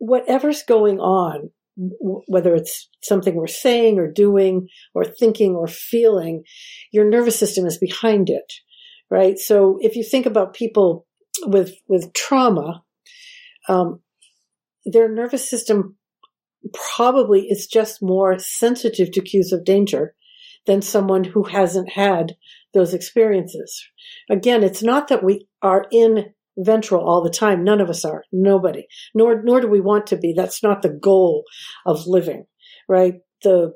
[0.00, 6.42] whatever's going on, whether it's something we're saying or doing or thinking or feeling,
[6.90, 8.52] your nervous system is behind it,
[9.10, 9.38] right?
[9.38, 11.06] So if you think about people
[11.44, 12.82] with with trauma,
[13.68, 14.00] um,
[14.84, 15.96] their nervous system
[16.96, 20.14] probably is just more sensitive to cues of danger
[20.66, 22.36] than someone who hasn't had
[22.74, 23.82] those experiences.
[24.30, 26.32] Again, it's not that we are in
[26.64, 27.64] ventral all the time.
[27.64, 28.24] None of us are.
[28.32, 28.86] Nobody.
[29.14, 30.32] Nor nor do we want to be.
[30.36, 31.44] That's not the goal
[31.86, 32.46] of living,
[32.88, 33.14] right?
[33.42, 33.72] The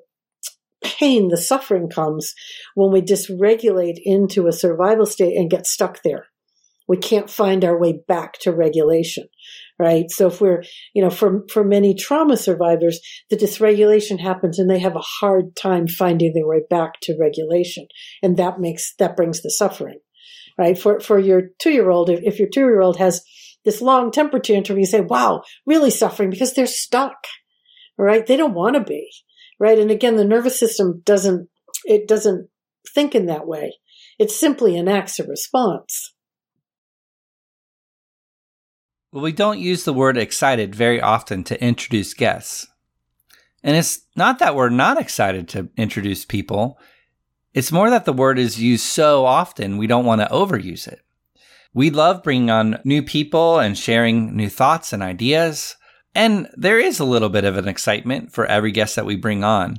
[0.82, 2.34] pain, the suffering comes
[2.74, 6.26] when we dysregulate into a survival state and get stuck there.
[6.86, 9.24] We can't find our way back to regulation,
[9.78, 10.04] right?
[10.10, 10.62] So if we're,
[10.94, 15.56] you know, for, for many trauma survivors, the dysregulation happens and they have a hard
[15.56, 17.86] time finding their way back to regulation.
[18.22, 20.00] And that makes, that brings the suffering
[20.58, 20.78] right?
[20.78, 23.22] For, for your two year old, if, if your two year old has
[23.64, 27.16] this long temper tantrum, you say, wow, really suffering because they're stuck,
[27.96, 28.26] right?
[28.26, 29.10] They don't want to be,
[29.58, 29.78] right?
[29.78, 31.48] And again, the nervous system doesn't,
[31.84, 32.48] it doesn't
[32.94, 33.74] think in that way.
[34.18, 36.14] It simply enacts a response.
[39.12, 42.66] Well, we don't use the word excited very often to introduce guests.
[43.62, 46.78] And it's not that we're not excited to introduce people.
[47.54, 51.00] It's more that the word is used so often, we don't want to overuse it.
[51.72, 55.76] We love bringing on new people and sharing new thoughts and ideas.
[56.16, 59.44] And there is a little bit of an excitement for every guest that we bring
[59.44, 59.78] on.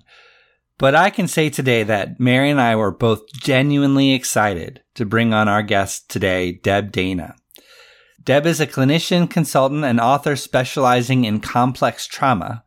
[0.77, 5.33] But I can say today that Mary and I were both genuinely excited to bring
[5.33, 7.35] on our guest today, Deb Dana.
[8.23, 12.63] Deb is a clinician, consultant, and author specializing in complex trauma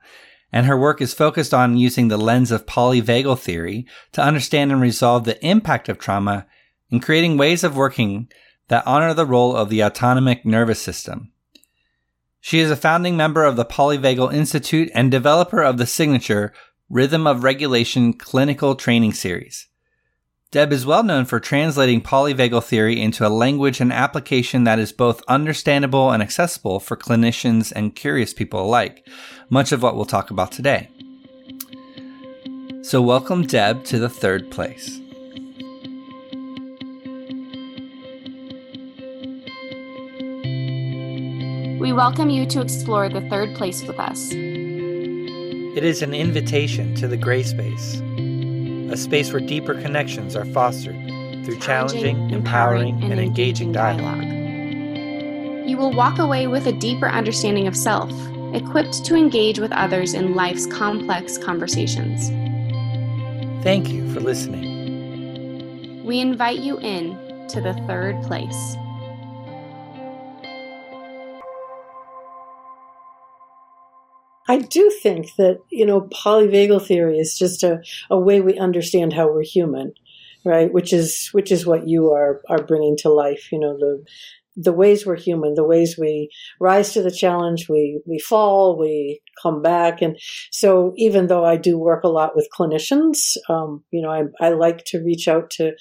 [0.52, 4.80] and her work is focused on using the lens of polyvagal theory to understand and
[4.80, 6.46] resolve the impact of trauma
[6.91, 8.28] and creating ways of working
[8.69, 11.32] that honor the role of the autonomic nervous system.
[12.41, 16.52] She is a founding member of the Polyvagal Institute and developer of the signature
[16.88, 19.69] Rhythm of Regulation clinical training series.
[20.50, 24.92] Deb is well known for translating polyvagal theory into a language and application that is
[24.92, 29.06] both understandable and accessible for clinicians and curious people alike,
[29.50, 30.88] much of what we'll talk about today.
[32.81, 34.98] So, welcome Deb to the third place.
[41.78, 44.30] We welcome you to explore the third place with us.
[44.32, 48.00] It is an invitation to the gray space
[48.91, 50.97] a space where deeper connections are fostered
[51.44, 54.25] through challenging, empowering, and engaging dialogue.
[55.69, 58.10] You will walk away with a deeper understanding of self,
[58.54, 62.28] equipped to engage with others in life's complex conversations.
[63.62, 66.04] Thank you for listening.
[66.04, 68.77] We invite you in to the third place.
[74.48, 79.12] I do think that, you know, polyvagal theory is just a, a way we understand
[79.12, 79.92] how we're human,
[80.44, 80.72] right?
[80.72, 84.03] Which is, which is what you are, are bringing to life, you know, the,
[84.56, 89.20] the ways we're human, the ways we rise to the challenge, we, we fall, we
[89.41, 90.00] come back.
[90.00, 90.19] And
[90.50, 94.50] so even though I do work a lot with clinicians, um, you know, I, I
[94.50, 95.72] like to reach out to,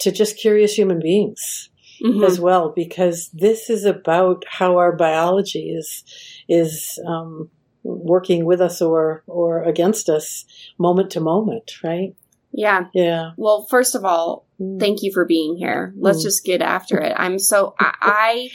[0.00, 1.70] to just curious human beings.
[2.02, 2.24] Mm-hmm.
[2.24, 6.02] as well because this is about how our biology is
[6.48, 7.48] is um,
[7.84, 10.44] working with us or or against us
[10.78, 12.14] moment to moment, right?
[12.52, 12.86] Yeah.
[12.94, 13.32] Yeah.
[13.36, 14.78] Well, first of all, mm.
[14.80, 15.92] thank you for being here.
[15.96, 16.24] Let's mm.
[16.24, 17.12] just get after it.
[17.16, 18.48] I'm so I, I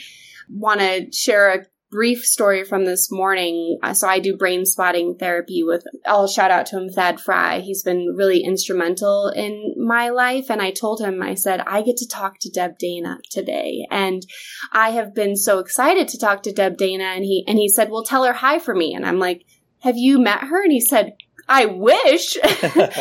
[0.48, 3.78] want to share a brief story from this morning.
[3.82, 7.60] Uh, so I do brain spotting therapy with, I'll shout out to him, Thad Fry.
[7.60, 10.50] He's been really instrumental in my life.
[10.50, 13.86] And I told him, I said, I get to talk to Deb Dana today.
[13.90, 14.24] And
[14.72, 17.04] I have been so excited to talk to Deb Dana.
[17.04, 18.94] And he, and he said, well, tell her hi for me.
[18.94, 19.44] And I'm like,
[19.80, 20.62] have you met her?
[20.62, 21.14] And he said,
[21.48, 22.36] I wish.
[22.44, 22.92] and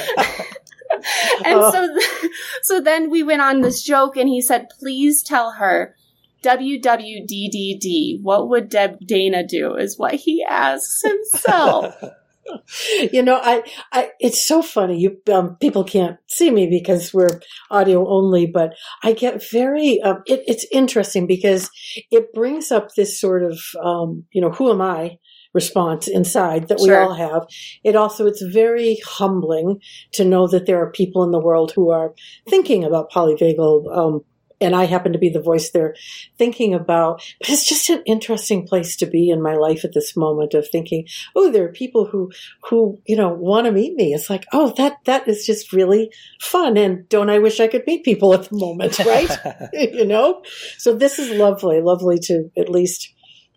[1.46, 1.72] oh.
[1.72, 2.30] so,
[2.64, 5.96] so then we went on this joke and he said, please tell her
[6.44, 9.76] WWDDD, what would Deb Dana do?
[9.76, 11.96] Is what he asks himself.
[13.12, 15.00] you know, I, I, it's so funny.
[15.00, 20.24] You, um, people can't see me because we're audio only, but I get very, um,
[20.26, 21.70] it, it's interesting because
[22.12, 25.18] it brings up this sort of, um, you know, who am I?
[25.54, 27.48] response inside that we all have.
[27.84, 29.80] It also, it's very humbling
[30.14, 32.14] to know that there are people in the world who are
[32.48, 34.22] thinking about polyvagal um,
[34.62, 35.96] and I happen to be the voice they're
[36.38, 37.24] thinking about.
[37.40, 40.68] But it's just an interesting place to be in my life at this moment of
[40.68, 42.32] thinking, oh, there are people who,
[42.70, 44.14] who, you know, want to meet me.
[44.14, 46.12] It's like, oh, that, that is just really
[46.42, 46.78] fun.
[46.78, 49.30] And don't I wish I could meet people at the moment, right?
[49.74, 50.44] you know?
[50.78, 53.14] So this is lovely, lovely to at least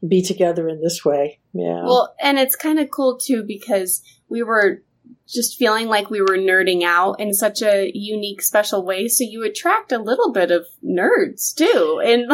[0.07, 1.41] be together in this way.
[1.53, 1.85] Yeah.
[1.85, 4.83] Well, and it's kind of cool too because we were
[5.27, 9.09] just feeling like we were nerding out in such a unique, special way.
[9.09, 12.31] So you attract a little bit of nerds too, and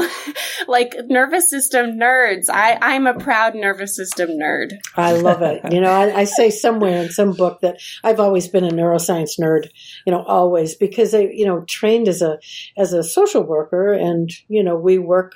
[0.69, 2.50] like nervous system nerds.
[2.50, 4.72] I, I'm a proud nervous system nerd.
[4.96, 5.72] I love it.
[5.72, 9.38] You know, I, I say somewhere in some book that I've always been a neuroscience
[9.40, 9.69] nerd.
[10.06, 12.38] You know, always because I, you know, trained as a
[12.76, 15.34] as a social worker, and you know, we work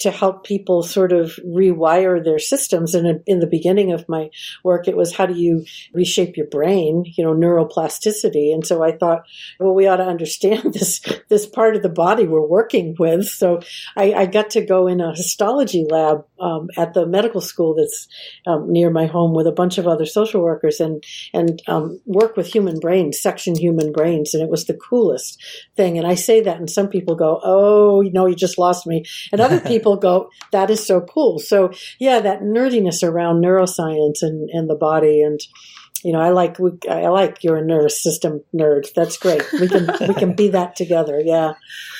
[0.00, 2.94] to help people sort of rewire their systems.
[2.94, 4.30] And in the beginning of my
[4.62, 8.52] work, it was how do you reshape your brain, you know, neuroplasticity.
[8.54, 9.24] And so I thought,
[9.58, 13.26] well, we ought to understand this, this part of the body we're working with.
[13.26, 13.60] So
[13.96, 18.08] I, I got to go in a histology lab um, at the medical school that's
[18.46, 21.02] um, near my home with a bunch of other social workers and,
[21.34, 24.34] and um, work with human brains, section human brains.
[24.34, 25.42] And it was the coolest
[25.76, 25.98] thing.
[25.98, 29.04] And I say that and some people go, oh, no, you just lost me.
[29.32, 31.38] And other people people go, that is so cool.
[31.38, 35.40] So yeah, that nerdiness around neuroscience and, and the body and,
[36.04, 38.92] you know, I like we, I like you're a nervous system nerd.
[38.94, 39.42] That's great.
[39.52, 41.20] We can we can be that together.
[41.20, 41.54] Yeah.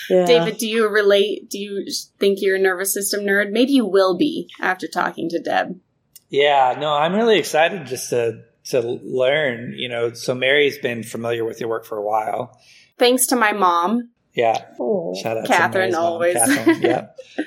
[0.09, 0.25] yeah.
[0.25, 1.51] David, do you relate?
[1.51, 1.85] Do you
[2.21, 3.51] think you're a nervous system nerd?
[3.51, 5.81] Maybe you will be after talking to Deb.
[6.29, 9.75] Yeah, no, I'm really excited just to to learn.
[9.77, 12.57] You know, so Mary's been familiar with your work for a while.
[13.01, 14.11] Thanks to my mom.
[14.33, 14.65] Yeah.
[14.79, 16.37] Oh, Shout out Catherine always.
[16.37, 16.83] Catherine.
[16.83, 17.07] yeah.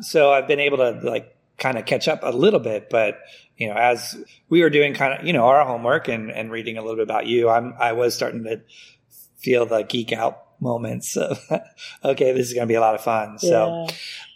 [0.00, 3.18] so I've been able to like kind of catch up a little bit, but
[3.56, 4.16] you know, as
[4.48, 7.04] we were doing kind of, you know, our homework and, and reading a little bit
[7.04, 8.60] about you, I'm, I was starting to
[9.38, 11.40] feel the geek out moments of,
[12.04, 13.38] okay, this is going to be a lot of fun.
[13.38, 13.86] So,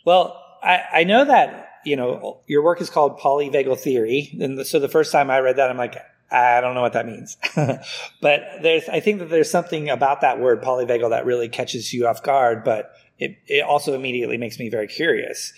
[0.06, 4.36] well, I, I know that, you know, your work is called polyvagal theory.
[4.40, 5.96] And so the first time I read that, I'm like,
[6.30, 7.36] I don't know what that means.
[8.20, 12.06] but there's, I think that there's something about that word polyvagal that really catches you
[12.06, 15.52] off guard, but it, it also immediately makes me very curious.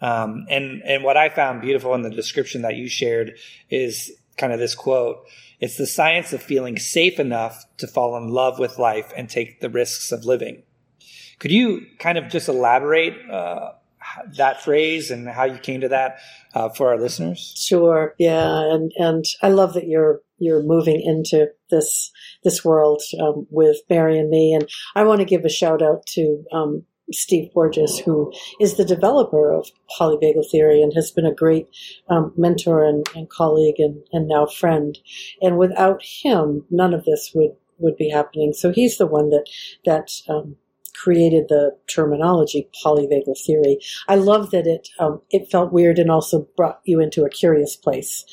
[0.00, 3.38] Um, and, and what I found beautiful in the description that you shared
[3.70, 5.26] is kind of this quote.
[5.58, 9.60] It's the science of feeling safe enough to fall in love with life and take
[9.60, 10.62] the risks of living.
[11.38, 13.72] Could you kind of just elaborate uh,
[14.36, 16.18] that phrase and how you came to that
[16.54, 17.54] uh, for our listeners?
[17.56, 18.14] Sure.
[18.18, 22.10] Yeah, and and I love that you're you're moving into this
[22.44, 26.06] this world um, with Mary and me, and I want to give a shout out
[26.08, 31.34] to um, Steve Porges, who is the developer of polyvagal theory and has been a
[31.34, 31.68] great
[32.08, 34.98] um, mentor and, and colleague and, and, now friend.
[35.40, 38.52] And without him, none of this would, would be happening.
[38.52, 39.46] So he's the one that
[39.84, 40.56] that um,
[40.96, 43.78] created the terminology polyvagal theory.
[44.08, 47.76] I love that it um, it felt weird and also brought you into a curious
[47.76, 48.24] place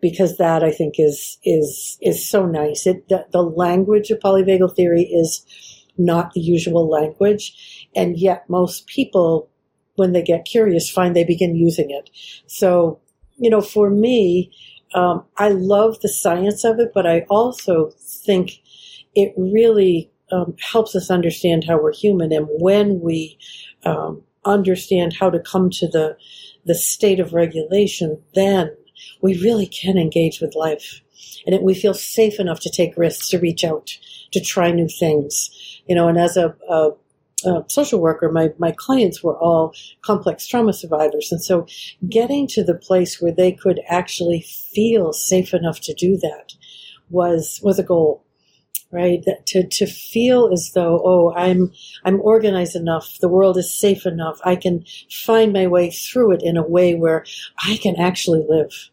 [0.00, 2.86] because that I think is is is so nice.
[2.86, 5.44] It the, the language of polyvagal theory is
[5.98, 7.81] not the usual language.
[7.94, 9.48] And yet most people,
[9.96, 12.10] when they get curious, find they begin using it.
[12.46, 13.00] So,
[13.36, 14.52] you know, for me,
[14.94, 17.90] um, I love the science of it, but I also
[18.26, 18.52] think
[19.14, 22.32] it really um, helps us understand how we're human.
[22.32, 23.38] And when we
[23.84, 26.16] um, understand how to come to the
[26.64, 28.70] the state of regulation, then
[29.20, 31.00] we really can engage with life,
[31.44, 33.98] and it, we feel safe enough to take risks, to reach out,
[34.30, 35.50] to try new things
[35.86, 36.90] you know, and as a, a,
[37.44, 41.30] a social worker, my, my clients were all complex trauma survivors.
[41.30, 41.66] And so
[42.08, 46.52] getting to the place where they could actually feel safe enough to do that
[47.10, 48.24] was, was a goal
[48.92, 51.72] right that to, to feel as though oh i'm
[52.04, 56.42] i'm organized enough the world is safe enough i can find my way through it
[56.42, 57.24] in a way where
[57.66, 58.90] i can actually live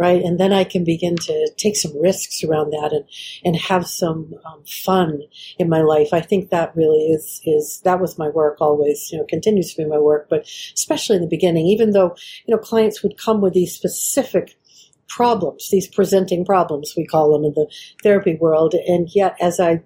[0.00, 0.22] right?
[0.22, 3.04] And then I can begin to take some risks around that and,
[3.44, 5.20] and have some um, fun
[5.58, 6.14] in my life.
[6.14, 9.82] I think that really is, is, that was my work always, you know, continues to
[9.82, 12.16] be my work, but especially in the beginning, even though,
[12.46, 14.56] you know, clients would come with these specific
[15.06, 17.70] problems, these presenting problems, we call them in the
[18.02, 18.72] therapy world.
[18.72, 19.82] And yet as I,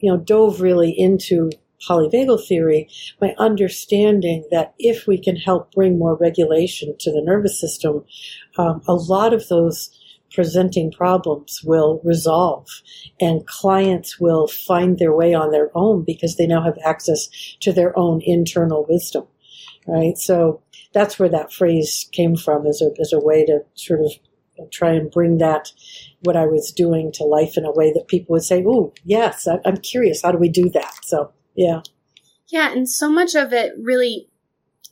[0.00, 1.50] you know, dove really into
[1.86, 2.88] polyvagal theory,
[3.20, 8.04] my understanding that if we can help bring more regulation to the nervous system,
[8.56, 9.90] um, a lot of those
[10.32, 12.66] presenting problems will resolve
[13.20, 17.28] and clients will find their way on their own because they now have access
[17.60, 19.26] to their own internal wisdom
[19.86, 20.60] right so
[20.92, 24.12] that's where that phrase came from as a, as a way to sort of
[24.70, 25.72] try and bring that
[26.20, 29.46] what I was doing to life in a way that people would say, "Oh, yes,
[29.64, 30.22] I'm curious.
[30.22, 31.80] How do we do that?" So yeah.
[32.48, 34.28] Yeah, and so much of it really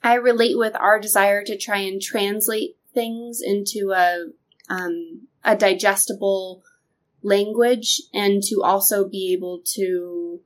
[0.02, 4.26] I relate with our desire to try and translate things into a
[4.68, 6.62] um, a digestible
[7.22, 10.40] language and to also be able to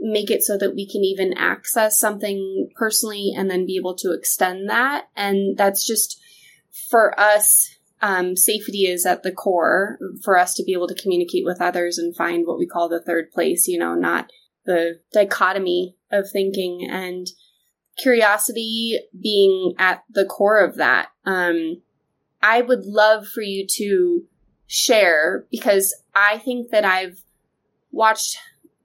[0.00, 4.12] make it so that we can even access something personally and then be able to
[4.12, 6.20] extend that and that's just
[6.90, 11.44] for us, um, safety is at the core for us to be able to communicate
[11.44, 14.30] with others and find what we call the third place, you know, not
[14.68, 17.26] the dichotomy of thinking and
[17.96, 21.08] curiosity being at the core of that.
[21.24, 21.80] Um,
[22.42, 24.24] I would love for you to
[24.66, 27.22] share because I think that I've
[27.90, 28.36] watched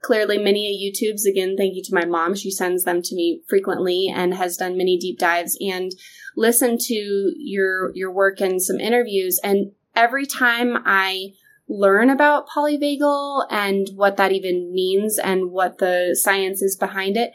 [0.02, 1.30] clearly many of YouTubes.
[1.30, 2.34] Again, thank you to my mom.
[2.34, 5.92] She sends them to me frequently and has done many deep dives and
[6.38, 9.40] listened to your your work and some interviews.
[9.44, 11.34] And every time I
[11.68, 17.32] learn about polyvagal and what that even means and what the science is behind it,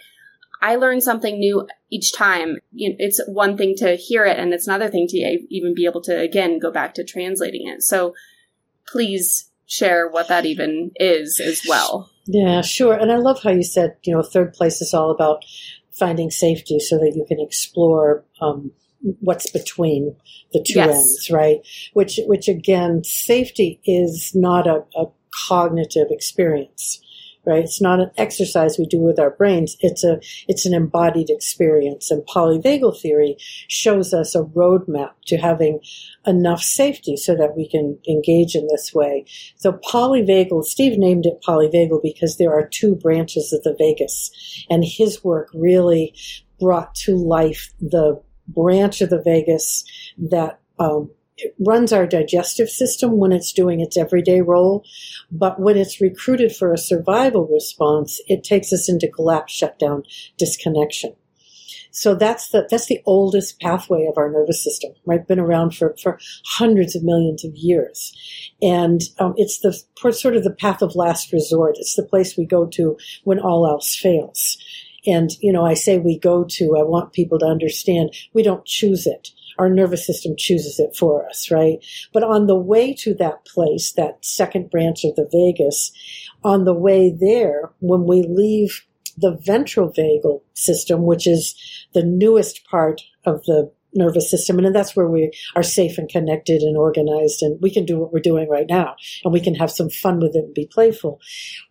[0.61, 2.56] I learn something new each time.
[2.75, 6.18] It's one thing to hear it, and it's another thing to even be able to
[6.18, 7.82] again go back to translating it.
[7.82, 8.14] So
[8.87, 12.11] please share what that even is as well.
[12.26, 12.94] Yeah, sure.
[12.94, 15.44] And I love how you said, you know, third place is all about
[15.92, 18.73] finding safety so that you can explore um,
[19.21, 20.17] what's between
[20.52, 20.97] the two yes.
[20.97, 21.59] ends, right?
[21.93, 25.07] Which, which again, safety is not a, a
[25.49, 27.00] cognitive experience
[27.49, 27.64] right?
[27.64, 29.76] It's not an exercise we do with our brains.
[29.81, 32.11] It's a, it's an embodied experience.
[32.11, 33.37] And polyvagal theory
[33.69, 35.81] shows us a roadmap to having
[36.26, 39.25] enough safety so that we can engage in this way.
[39.57, 44.31] So polyvagal, Steve named it polyvagal because there are two branches of the vagus
[44.69, 46.14] and his work really
[46.61, 49.85] brought to life the branch of the vagus
[50.17, 51.11] that um,
[51.64, 54.85] runs our digestive system when it's doing its everyday role,
[55.31, 60.02] but when it's recruited for a survival response, it takes us into collapse, shutdown,
[60.37, 61.14] disconnection.
[61.90, 65.26] So that's the that's the oldest pathway of our nervous system, right?
[65.26, 68.12] Been around for, for hundreds of millions of years,
[68.62, 69.73] and um, it's the
[70.12, 71.76] sort of the path of last resort.
[71.78, 74.59] It's the place we go to when all else fails.
[75.07, 76.76] And you know, I say we go to.
[76.78, 81.28] I want people to understand we don't choose it our nervous system chooses it for
[81.28, 81.78] us, right?
[82.12, 85.93] But on the way to that place, that second branch of the vagus,
[86.45, 88.85] on the way there, when we leave
[89.17, 91.55] the ventral vagal system, which is
[91.93, 94.59] the newest part of the nervous system.
[94.59, 98.12] And that's where we are safe and connected and organized and we can do what
[98.12, 101.21] we're doing right now and we can have some fun with it and be playful.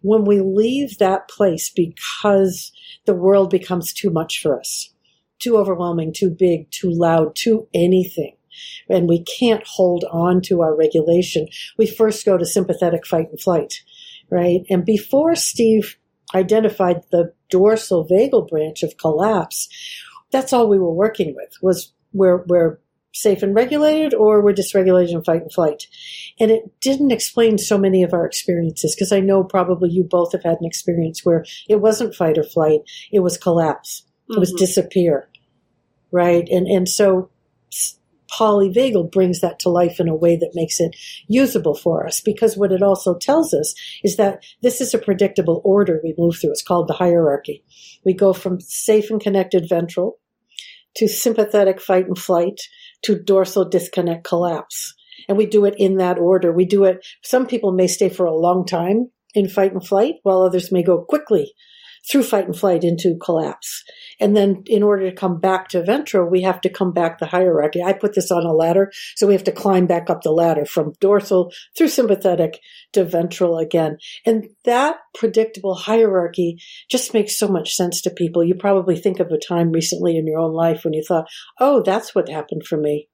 [0.02, 2.72] When we leave that place because
[3.06, 4.94] the world becomes too much for us,
[5.40, 8.36] too overwhelming, too big, too loud, too anything.
[8.90, 11.48] And we can't hold on to our regulation.
[11.78, 13.82] We first go to sympathetic fight and flight,
[14.32, 14.62] right?
[14.70, 15.98] And before Steve
[16.34, 19.70] identified the dorsal vagal branch of collapse,
[20.32, 22.80] that's all we were working with was we're, we're
[23.14, 25.88] safe and regulated or we're dysregulated in fight and flight.
[26.40, 30.32] And it didn't explain so many of our experiences because I know probably you both
[30.34, 34.04] have had an experience where it wasn't fight or flight, it was collapse.
[34.30, 34.58] It was mm-hmm.
[34.58, 35.30] disappear,
[36.12, 36.48] right?
[36.50, 37.30] And and so
[38.30, 40.96] polyvagal brings that to life in a way that makes it
[41.28, 43.74] usable for us because what it also tells us
[44.04, 46.52] is that this is a predictable order we move through.
[46.52, 47.64] It's called the hierarchy.
[48.04, 50.20] We go from safe and connected ventral
[50.96, 52.60] to sympathetic fight and flight
[53.04, 54.94] to dorsal disconnect collapse.
[55.28, 56.52] And we do it in that order.
[56.52, 60.16] We do it, some people may stay for a long time in fight and flight,
[60.24, 61.54] while others may go quickly
[62.10, 63.84] through fight and flight into collapse.
[64.20, 67.26] And then in order to come back to ventral, we have to come back the
[67.26, 67.82] hierarchy.
[67.84, 70.66] I put this on a ladder, so we have to climb back up the ladder
[70.66, 72.60] from dorsal through sympathetic
[72.94, 73.98] to ventral again.
[74.26, 76.58] And that predictable hierarchy
[76.90, 78.44] just makes so much sense to people.
[78.44, 81.28] You probably think of a time recently in your own life when you thought,
[81.60, 83.08] oh, that's what happened for me.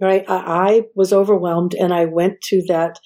[0.00, 0.24] Right?
[0.28, 3.00] I, I was overwhelmed and I went to that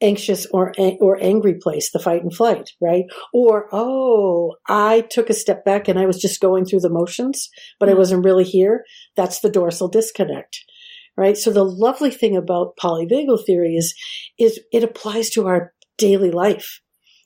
[0.00, 3.04] anxious or or angry place, the fight and flight, right?
[3.32, 7.48] Or oh, I took a step back and I was just going through the motions,
[7.78, 7.98] but I mm-hmm.
[7.98, 8.84] wasn't really here.
[9.16, 10.64] That's the dorsal disconnect.
[11.16, 11.36] Right?
[11.38, 13.94] So the lovely thing about polyvagal theory is
[14.38, 16.80] is it applies to our daily life.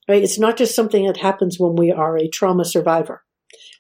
[0.09, 0.23] Right?
[0.23, 3.23] It's not just something that happens when we are a trauma survivor.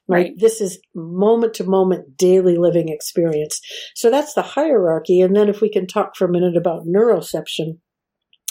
[0.09, 0.16] Right?
[0.16, 0.32] right?
[0.37, 3.61] This is moment to moment daily living experience.
[3.94, 5.20] So that's the hierarchy.
[5.20, 7.78] And then if we can talk for a minute about neuroception,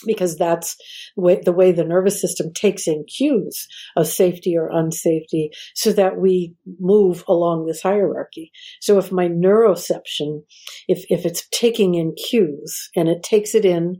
[0.06, 0.78] because that's
[1.16, 6.56] the way the nervous system takes in cues of safety or unsafety so that we
[6.80, 8.52] move along this hierarchy.
[8.82, 10.44] So if my neuroception,
[10.88, 13.98] if, if it's taking in cues and it takes it in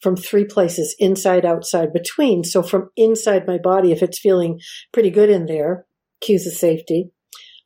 [0.00, 2.42] from three places, inside, outside, between.
[2.44, 4.60] So from inside my body, if it's feeling
[4.92, 5.84] pretty good in there,
[6.20, 7.10] cues of safety.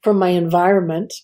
[0.02, 1.14] From my environment,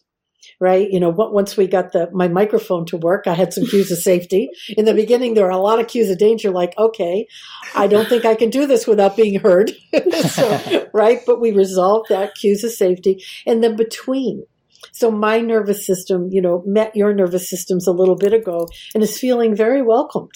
[0.61, 0.90] right?
[0.90, 3.99] You know, once we got the my microphone to work, I had some cues of
[3.99, 4.50] safety.
[4.76, 7.26] In the beginning, there were a lot of cues of danger, like, okay,
[7.75, 9.73] I don't think I can do this without being heard,
[10.29, 11.21] so, right?
[11.26, 14.45] But we resolved that cues of safety, and then between,
[14.93, 19.02] So my nervous system, you know, met your nervous systems a little bit ago and
[19.02, 20.33] is feeling very welcomed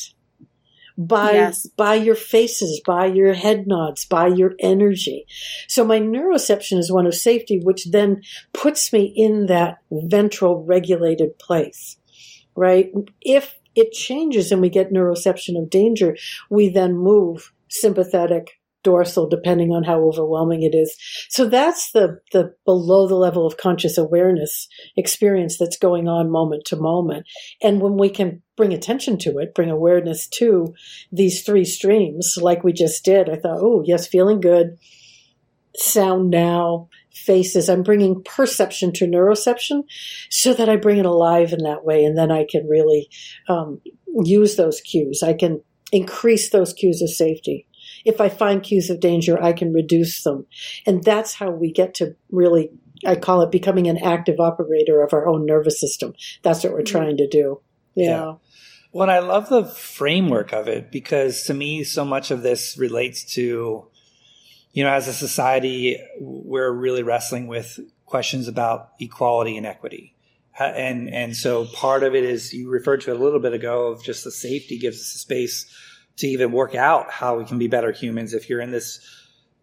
[0.96, 1.66] by yes.
[1.76, 5.26] by your faces, by your head nods, by your energy.
[5.68, 8.22] So my neuroception is one of safety, which then
[8.52, 11.96] puts me in that ventral regulated place.
[12.56, 12.92] Right?
[13.20, 16.16] If it changes and we get neuroception of danger,
[16.48, 20.96] we then move sympathetic dorsal depending on how overwhelming it is.
[21.28, 26.64] So that's the, the below the level of conscious awareness experience that's going on moment
[26.66, 27.26] to moment.
[27.60, 30.72] And when we can bring attention to it, bring awareness to
[31.10, 34.78] these three streams, like we just did, I thought, oh, yes, feeling good,
[35.76, 37.68] sound now, faces.
[37.68, 39.84] I'm bringing perception to neuroception
[40.30, 42.04] so that I bring it alive in that way.
[42.04, 43.08] And then I can really
[43.48, 43.80] um,
[44.22, 45.22] use those cues.
[45.22, 45.62] I can
[45.92, 47.66] increase those cues of safety
[48.04, 50.46] if I find cues of danger, I can reduce them.
[50.86, 52.70] And that's how we get to really,
[53.06, 56.14] I call it becoming an active operator of our own nervous system.
[56.42, 56.96] That's what we're mm-hmm.
[56.96, 57.60] trying to do.
[57.94, 58.06] Yeah.
[58.06, 58.34] yeah.
[58.92, 63.24] Well, I love the framework of it because to me, so much of this relates
[63.34, 63.88] to,
[64.72, 70.14] you know, as a society, we're really wrestling with questions about equality and equity.
[70.56, 73.88] And, and so part of it is you referred to it a little bit ago
[73.88, 75.66] of just the safety gives us a space
[76.16, 78.34] to even work out how we can be better humans.
[78.34, 79.00] If you're in this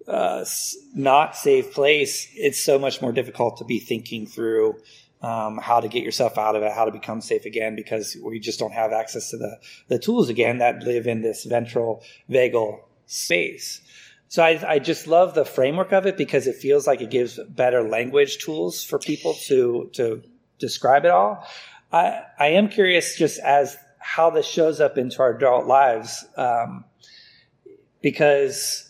[0.08, 0.46] uh,
[0.94, 4.76] not safe place, it's so much more difficult to be thinking through
[5.22, 8.40] um, how to get yourself out of it, how to become safe again, because we
[8.40, 12.80] just don't have access to the, the tools again that live in this ventral vagal
[13.06, 13.82] space.
[14.30, 17.38] So I, I just love the framework of it because it feels like it gives
[17.50, 20.24] better language tools for people to to
[20.58, 21.46] describe it all.
[21.92, 26.84] I, I am curious just as how this shows up into our adult lives um,
[28.02, 28.90] because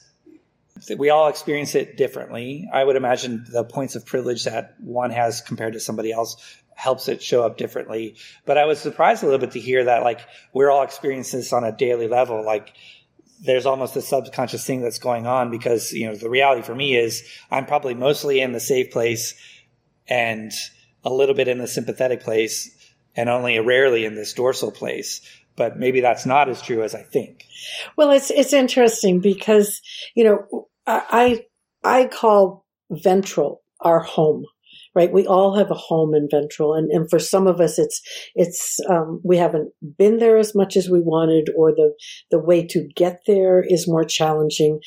[0.98, 2.68] we all experience it differently.
[2.74, 6.38] I would imagine the points of privilege that one has compared to somebody else
[6.76, 8.16] helps it show up differently.
[8.46, 10.22] But I was surprised a little bit to hear that like
[10.54, 12.44] we're all experiencing this on a daily level.
[12.44, 12.74] Like
[13.42, 16.96] there's almost a subconscious thing that's going on because, you know, the reality for me
[16.96, 19.36] is I'm probably mostly in the safe place
[20.08, 20.52] and
[21.04, 22.76] a little bit in the sympathetic place
[23.16, 25.22] and only rarely in this dorsal place.
[25.56, 27.46] But maybe that's not as true as I think.
[27.98, 29.82] Well, it's it's interesting because
[30.16, 31.46] you know I
[31.84, 34.46] I call ventral our home
[34.96, 35.12] right?
[35.12, 38.02] We all have a home in ventral, and, and for some of us, it's
[38.36, 41.94] it's um, we haven't been there as much as we wanted, or the
[42.30, 44.80] the way to get there is more challenging.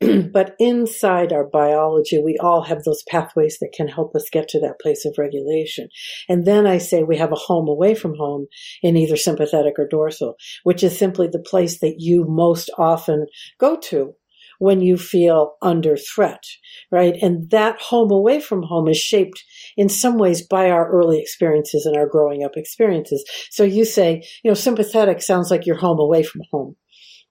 [0.32, 4.60] but inside our biology, we all have those pathways that can help us get to
[4.60, 5.88] that place of regulation.
[6.28, 8.46] And then I say we have a home away from home
[8.82, 10.34] in either sympathetic or dorsal,
[10.64, 13.26] which is simply the place that you most often
[13.58, 14.14] go to
[14.62, 16.44] when you feel under threat,
[16.92, 17.16] right?
[17.20, 19.42] And that home away from home is shaped
[19.76, 23.24] in some ways by our early experiences and our growing up experiences.
[23.50, 26.76] So you say, you know, sympathetic sounds like you're home away from home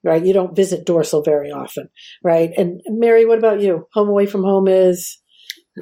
[0.04, 0.26] right?
[0.26, 1.88] You don't visit dorsal very often,
[2.24, 2.50] right?
[2.58, 3.86] And Mary, what about you?
[3.94, 5.20] Home away from home is?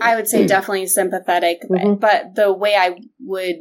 [0.01, 1.93] I would say definitely sympathetic, mm-hmm.
[1.93, 3.55] but the way I would,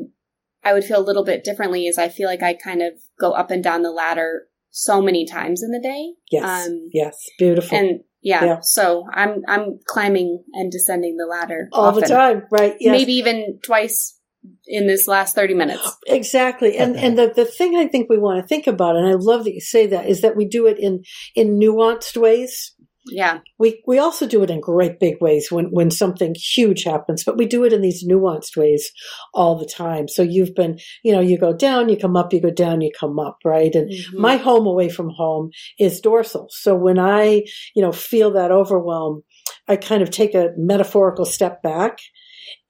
[0.65, 3.31] I would feel a little bit differently is I feel like I kind of go
[3.31, 6.13] up and down the ladder so many times in the day.
[6.31, 6.69] Yes.
[6.69, 7.17] Um, yes.
[7.39, 7.77] Beautiful.
[7.77, 12.03] And yeah, yeah, so I'm I'm climbing and descending the ladder all often.
[12.03, 12.75] the time, right?
[12.81, 12.91] Yes.
[12.91, 14.19] Maybe even twice
[14.67, 15.97] in this last 30 minutes.
[16.07, 16.77] Exactly.
[16.77, 19.45] And and the, the thing I think we want to think about, and I love
[19.45, 21.03] that you say that, is that we do it in
[21.35, 22.75] in nuanced ways.
[23.11, 23.41] Yeah.
[23.59, 27.37] We we also do it in great big ways when when something huge happens, but
[27.37, 28.91] we do it in these nuanced ways
[29.35, 30.09] all the time.
[30.09, 32.91] So you've been, you know, you go down, you come up, you go down, you
[32.99, 33.75] come up, right?
[33.75, 34.21] And mm-hmm.
[34.21, 36.49] my home away from home is dorsal.
[36.51, 37.45] So when I,
[37.75, 39.23] you know, feel that overwhelm,
[39.67, 41.99] I kind of take a metaphorical step back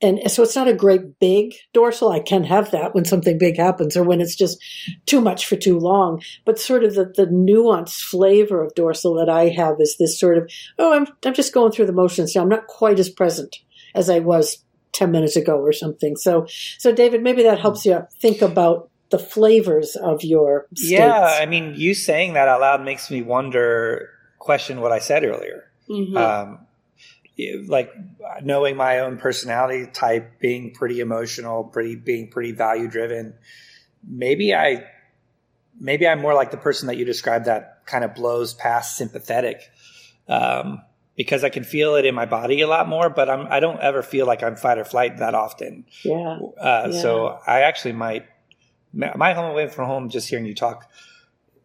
[0.01, 2.11] and so it's not a great big dorsal.
[2.11, 4.62] I can have that when something big happens or when it's just
[5.07, 6.23] too much for too long.
[6.45, 10.38] But sort of the, the nuanced flavor of dorsal that I have is this sort
[10.38, 12.43] of, oh, I'm, I'm just going through the motions now.
[12.43, 13.57] I'm not quite as present
[13.95, 16.17] as I was 10 minutes ago or something.
[16.17, 16.47] So,
[16.79, 20.93] so David, maybe that helps you think about the flavors of your states.
[20.93, 21.38] Yeah.
[21.41, 25.71] I mean, you saying that out loud makes me wonder, question what I said earlier.
[25.88, 26.17] Mm-hmm.
[26.17, 26.61] Um,
[27.66, 27.92] like
[28.42, 33.35] knowing my own personality type, being pretty emotional, pretty being pretty value driven.
[34.07, 34.85] Maybe I,
[35.79, 39.62] maybe I'm more like the person that you described that kind of blows past sympathetic,
[40.29, 40.83] um,
[41.16, 43.09] because I can feel it in my body a lot more.
[43.09, 45.85] But I'm I don't ever feel like I'm fight or flight that often.
[46.03, 46.38] Yeah.
[46.61, 47.01] Uh, yeah.
[47.01, 48.27] So I actually might
[48.92, 50.09] my home away from home.
[50.09, 50.90] Just hearing you talk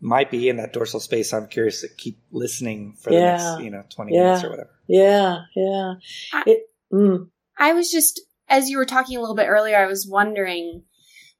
[0.03, 1.33] might be in that dorsal space.
[1.33, 3.19] I'm curious to keep listening for yeah.
[3.19, 4.23] the next, you know, 20 yeah.
[4.23, 4.69] minutes or whatever.
[4.87, 5.39] Yeah.
[5.55, 5.93] Yeah.
[6.33, 7.27] I, it, mm.
[7.57, 10.83] I was just as you were talking a little bit earlier, I was wondering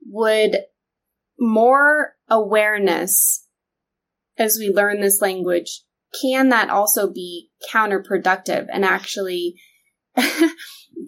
[0.05, 0.57] would
[1.39, 3.47] more awareness
[4.37, 5.81] as we learn this language,
[6.21, 9.55] can that also be counterproductive and actually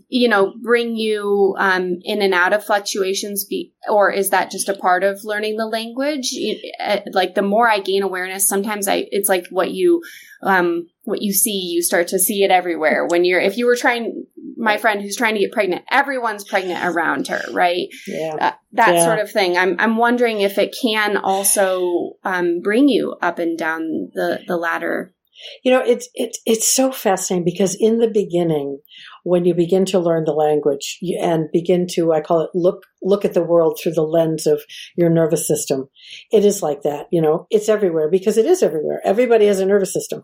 [0.08, 4.70] you know, bring you um, in and out of fluctuations, be, or is that just
[4.70, 6.30] a part of learning the language?
[6.34, 10.02] It, uh, like the more I gain awareness, sometimes I it's like what you
[10.42, 13.06] um, what you see, you start to see it everywhere.
[13.08, 14.26] When you're if you were trying,
[14.58, 17.88] my friend who's trying to get pregnant, everyone's pregnant around her, right?
[18.08, 19.06] Yeah, uh, that yeah.
[19.06, 19.58] sort of thing.
[19.58, 24.58] I'm I'm wondering if it can also um, bring you up and down the the
[24.58, 25.16] ladder
[25.64, 28.80] you know, it's it's it's so fascinating because in the beginning,
[29.24, 33.26] when you begin to learn the language and begin to, I call it look look
[33.26, 34.62] at the world through the lens of
[34.96, 35.90] your nervous system,
[36.32, 37.08] it is like that.
[37.12, 39.02] You know, it's everywhere because it is everywhere.
[39.04, 40.24] Everybody has a nervous system,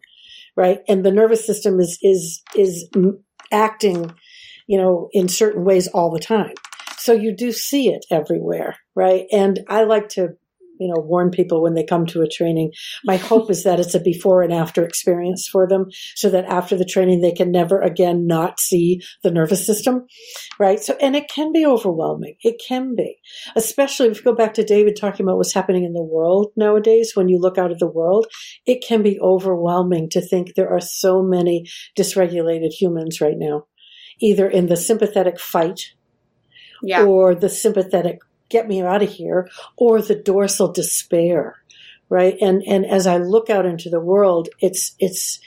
[0.56, 0.80] right?
[0.88, 2.90] And the nervous system is is is
[3.52, 4.14] acting,
[4.68, 6.54] you know, in certain ways all the time.
[6.98, 9.26] So you do see it everywhere, right?
[9.32, 10.30] And I like to
[10.82, 12.72] you know, warn people when they come to a training.
[13.04, 16.76] My hope is that it's a before and after experience for them so that after
[16.76, 20.08] the training, they can never again not see the nervous system.
[20.58, 20.80] Right.
[20.80, 22.36] So, and it can be overwhelming.
[22.41, 23.17] It can be,
[23.56, 27.12] especially if you go back to David talking about what's happening in the world nowadays.
[27.13, 28.26] When you look out at the world,
[28.65, 33.67] it can be overwhelming to think there are so many dysregulated humans right now,
[34.20, 35.94] either in the sympathetic fight
[36.82, 37.04] yeah.
[37.04, 38.17] or the sympathetic
[38.52, 41.56] get me out of here or the dorsal despair
[42.12, 42.36] right?
[42.42, 45.40] And and as i look out into the world it's it's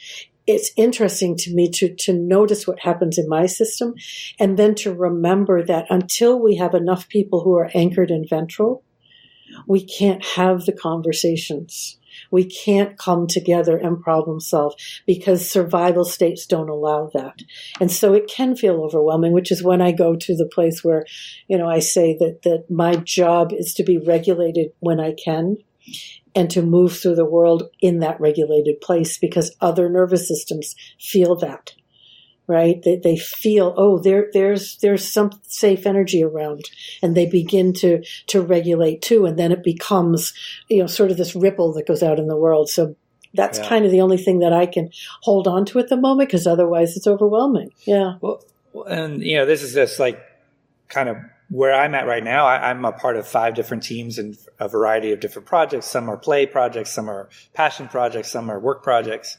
[0.46, 3.94] it's interesting to me to to notice what happens in my system
[4.40, 8.82] and then to remember that until we have enough people who are anchored in ventral
[9.66, 11.98] we can't have the conversations
[12.30, 14.74] we can't come together and problem solve
[15.06, 17.40] because survival states don't allow that.
[17.80, 21.04] And so it can feel overwhelming, which is when I go to the place where,
[21.48, 25.56] you know, I say that, that my job is to be regulated when I can
[26.34, 31.36] and to move through the world in that regulated place because other nervous systems feel
[31.36, 31.74] that
[32.46, 32.82] right?
[32.82, 36.64] They, they feel, oh, there, there's, there's some safe energy around
[37.02, 39.26] and they begin to, to regulate too.
[39.26, 40.34] And then it becomes,
[40.68, 42.68] you know, sort of this ripple that goes out in the world.
[42.68, 42.96] So
[43.32, 43.68] that's yeah.
[43.68, 44.90] kind of the only thing that I can
[45.22, 47.72] hold on to at the moment because otherwise it's overwhelming.
[47.84, 48.14] Yeah.
[48.20, 48.42] Well,
[48.88, 50.20] and you know, this is just like
[50.88, 51.16] kind of
[51.50, 52.46] where I'm at right now.
[52.46, 55.86] I, I'm a part of five different teams and a variety of different projects.
[55.86, 59.36] Some are play projects, some are passion projects, some are work projects.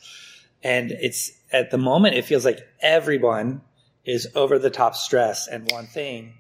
[0.64, 3.62] And it's at the moment, it feels like everyone
[4.04, 6.34] is over the top stress and one thing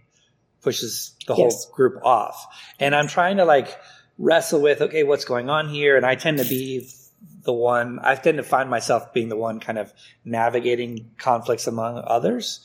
[0.61, 1.65] pushes the yes.
[1.65, 2.45] whole group off.
[2.79, 3.75] And I'm trying to like
[4.17, 5.95] wrestle with, okay, what's going on here?
[5.95, 6.89] And I tend to be
[7.43, 9.93] the one, I tend to find myself being the one kind of
[10.25, 12.59] navigating conflicts among others.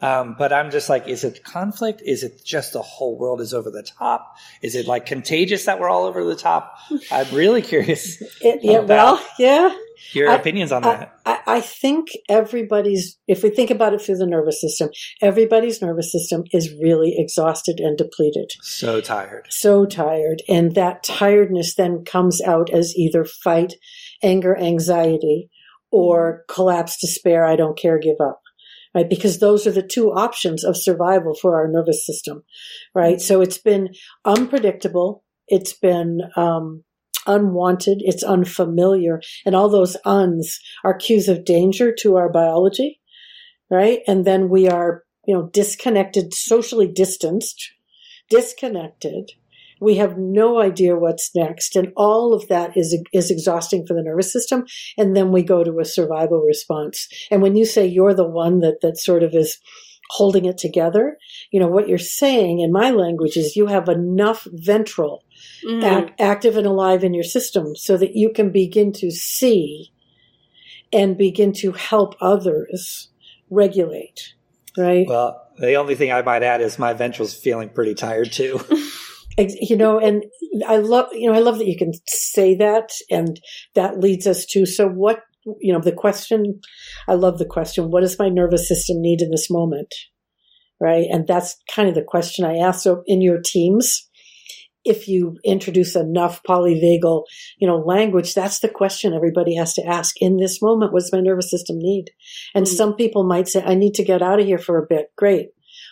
[0.00, 2.02] Um, but I'm just like, is it conflict?
[2.04, 4.36] Is it just the whole world is over the top?
[4.60, 6.76] Is it like contagious that we're all over the top?
[7.10, 8.22] I'm really curious.
[8.42, 9.74] It, yeah, well, yeah.
[10.12, 11.18] Your I, opinions on I, that?
[11.24, 16.10] I, I think everybody's, if we think about it through the nervous system, everybody's nervous
[16.12, 18.50] system is really exhausted and depleted.
[18.62, 19.46] So tired.
[19.50, 20.42] So tired.
[20.48, 23.74] And that tiredness then comes out as either fight,
[24.22, 25.50] anger, anxiety,
[25.90, 28.40] or collapse, despair, I don't care, give up
[28.96, 29.10] right?
[29.10, 32.42] Because those are the two options of survival for our nervous system,
[32.94, 33.20] right?
[33.20, 33.90] So it's been
[34.24, 35.22] unpredictable.
[35.48, 36.82] It's been, um,
[37.26, 37.98] unwanted.
[38.00, 39.20] It's unfamiliar.
[39.44, 43.00] And all those uns are cues of danger to our biology,
[43.70, 44.00] right?
[44.06, 47.70] And then we are, you know, disconnected, socially distanced,
[48.30, 49.32] disconnected
[49.80, 51.76] we have no idea what's next.
[51.76, 54.64] And all of that is, is exhausting for the nervous system.
[54.96, 57.06] And then we go to a survival response.
[57.30, 59.58] And when you say you're the one that, that sort of is
[60.10, 61.18] holding it together,
[61.50, 65.24] you know, what you're saying in my language is you have enough ventral
[65.64, 65.82] mm.
[65.82, 69.92] act, active and alive in your system so that you can begin to see
[70.92, 73.08] and begin to help others
[73.50, 74.34] regulate.
[74.76, 75.06] Right.
[75.08, 78.60] Well, the only thing I might add is my ventral's feeling pretty tired too.
[79.38, 80.24] you know, and
[80.66, 82.90] I love, you know, I love that you can say that.
[83.10, 83.40] And
[83.74, 85.20] that leads us to, so what,
[85.60, 86.60] you know, the question,
[87.08, 89.94] I love the question, what does my nervous system need in this moment?
[90.80, 91.06] Right.
[91.10, 92.82] And that's kind of the question I ask.
[92.82, 94.08] So in your teams,
[94.84, 97.24] if you introduce enough polyvagal,
[97.58, 100.92] you know, language, that's the question everybody has to ask in this moment.
[100.92, 102.10] What does my nervous system need?
[102.54, 102.76] And mm-hmm.
[102.76, 105.12] some people might say, I need to get out of here for a bit.
[105.16, 105.48] Great.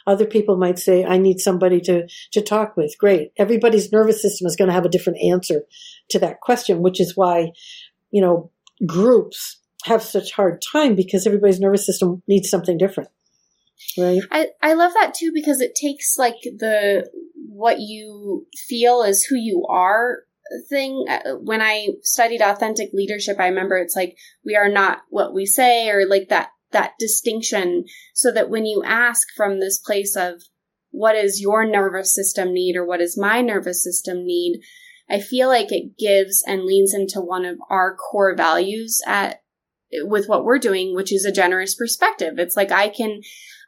[0.07, 2.95] Other people might say, I need somebody to, to talk with.
[2.99, 3.31] Great.
[3.39, 5.63] Everybody's nervous system is going to have a different answer
[6.11, 7.51] to that question, which is why,
[8.11, 8.51] you know,
[8.87, 13.11] groups have such hard time because everybody's nervous system needs something different.
[13.99, 14.23] Right.
[14.31, 17.09] I, I love that too because it takes like the
[17.49, 20.21] what you feel is who you are
[20.69, 21.05] thing.
[21.09, 25.47] Uh, when I studied authentic leadership, I remember it's like we are not what we
[25.47, 27.85] say or like that that distinction
[28.15, 30.43] so that when you ask from this place of
[30.91, 34.61] what is your nervous system need or what is my nervous system need,
[35.09, 39.43] I feel like it gives and leans into one of our core values at
[40.03, 42.39] with what we're doing, which is a generous perspective.
[42.39, 43.21] It's like I can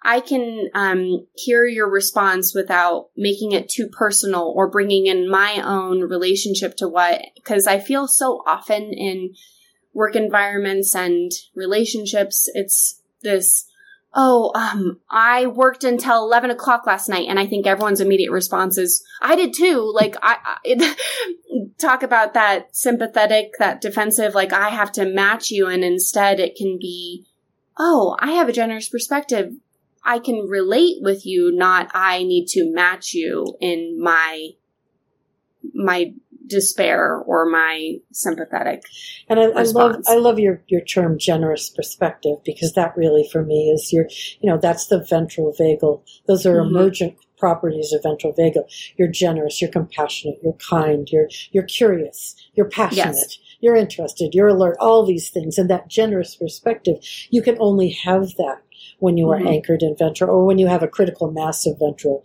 [0.02, 5.60] I can um, hear your response without making it too personal or bringing in my
[5.64, 9.34] own relationship to what because I feel so often in
[9.92, 13.66] work environments and relationships, it's this
[14.18, 17.28] oh, um, I worked until 11 o'clock last night.
[17.28, 19.92] And I think everyone's immediate response is, I did too.
[19.94, 20.96] Like, I, I
[21.78, 25.66] talk about that sympathetic, that defensive, like, I have to match you.
[25.66, 27.26] And instead it can be,
[27.78, 29.52] oh, I have a generous perspective.
[30.02, 34.50] I can relate with you, not I need to match you in my,
[35.74, 36.14] my
[36.46, 38.82] despair or my sympathetic.
[39.28, 43.44] And I, I, love I love your your term generous perspective because that really for
[43.44, 44.06] me is your
[44.40, 46.02] you know that's the ventral vagal.
[46.26, 46.76] Those are mm-hmm.
[46.76, 48.64] emergent properties of ventral vagal.
[48.96, 53.16] You're generous, you're compassionate, you're kind, you're you're curious, you're passionate.
[53.16, 53.38] Yes.
[53.60, 55.56] You're interested, you're alert, all these things.
[55.56, 56.96] And that generous perspective,
[57.30, 58.62] you can only have that
[58.98, 59.48] when you are mm-hmm.
[59.48, 62.22] anchored in ventral or when you have a critical mass of ventral,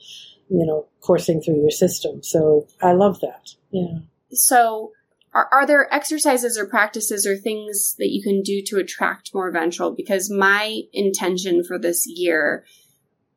[0.49, 2.21] you know, coursing through your system.
[2.21, 3.49] So I love that.
[3.71, 3.99] Yeah
[4.33, 4.91] so
[5.33, 9.51] are, are there exercises or practices or things that you can do to attract more
[9.51, 9.91] ventral?
[9.91, 12.65] Because my intention for this year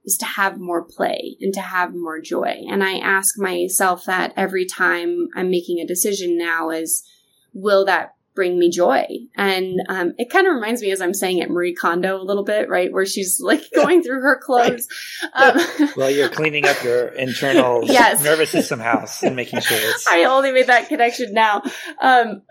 [0.05, 2.63] is to have more play and to have more joy.
[2.69, 7.05] And I ask myself that every time I'm making a decision now is,
[7.53, 9.07] will that bring me joy.
[9.37, 12.45] And um, it kind of reminds me, as I'm saying it, Marie Kondo a little
[12.45, 12.93] bit, right?
[12.93, 14.89] Where she's like going through her clothes.
[15.33, 15.59] Um,
[15.97, 18.23] well, you're cleaning up your internal yes.
[18.23, 20.07] nervous system house and making sure it's.
[20.11, 21.63] I only made that connection now.
[22.01, 22.43] Um,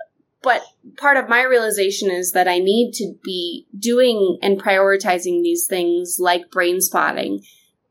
[0.41, 0.61] but
[0.97, 6.17] part of my realization is that I need to be doing and prioritizing these things
[6.19, 7.43] like brain spotting,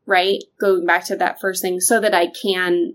[0.07, 0.43] right?
[0.61, 2.95] Going back to that first thing so that I can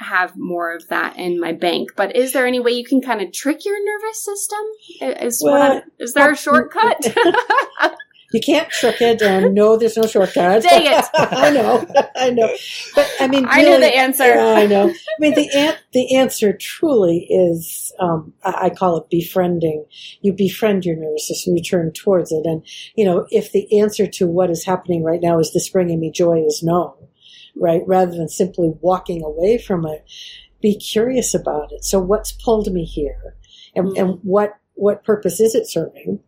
[0.00, 1.90] have more of that in my bank.
[1.96, 4.58] But is there any way you can kind of trick your nervous system?
[5.00, 7.14] Is, well, is there a shortcut?
[8.32, 10.62] you can't trick it, and no, there's no shortcut.
[10.62, 11.04] Dang it!
[11.14, 11.86] I know,
[12.16, 12.48] I know.
[12.94, 14.26] But I mean, I really, know the answer.
[14.26, 14.88] Yeah, I know.
[14.88, 19.84] I mean, the an- the answer truly is, um, I-, I call it befriending.
[20.22, 21.56] You befriend your nervous system.
[21.56, 25.20] You turn towards it, and you know, if the answer to what is happening right
[25.20, 26.96] now is this bringing me joy, is no
[27.56, 27.82] right?
[27.86, 30.04] Rather than simply walking away from it,
[30.60, 31.84] be curious about it.
[31.84, 33.36] So what's pulled me here
[33.74, 34.02] and, mm-hmm.
[34.02, 36.20] and what, what purpose is it serving?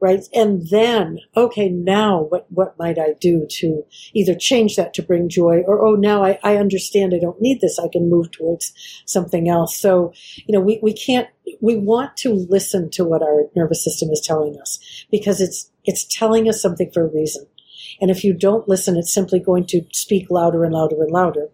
[0.00, 0.24] Right.
[0.34, 5.30] And then, okay, now what, what might I do to either change that to bring
[5.30, 7.78] joy or, oh, now I, I understand I don't need this.
[7.78, 8.74] I can move towards
[9.06, 9.78] something else.
[9.78, 10.12] So,
[10.44, 11.28] you know, we, we can't,
[11.62, 14.78] we want to listen to what our nervous system is telling us
[15.10, 17.46] because it's, it's telling us something for a reason.
[18.00, 21.48] And if you don't listen, it's simply going to speak louder and louder and louder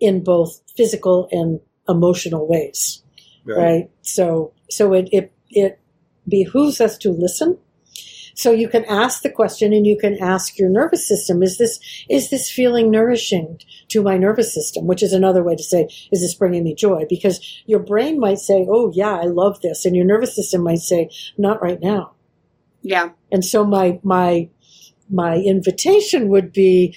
[0.00, 3.02] in both physical and emotional ways.
[3.46, 3.56] Right.
[3.56, 3.90] right?
[4.02, 5.80] So, so it, it, it
[6.28, 7.58] behooves us to listen.
[8.36, 11.78] So you can ask the question and you can ask your nervous system, is this,
[12.08, 14.86] is this feeling nourishing to my nervous system?
[14.86, 17.04] Which is another way to say, is this bringing me joy?
[17.08, 19.84] Because your brain might say, oh yeah, I love this.
[19.84, 22.14] And your nervous system might say, not right now.
[22.82, 23.10] Yeah.
[23.30, 24.50] And so my, my
[25.10, 26.96] my invitation would be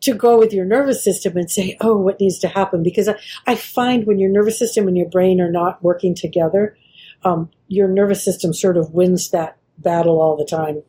[0.00, 2.82] to go with your nervous system and say, oh, what needs to happen?
[2.82, 6.76] Because I, I find when your nervous system and your brain are not working together,
[7.24, 10.82] um, your nervous system sort of wins that battle all the time.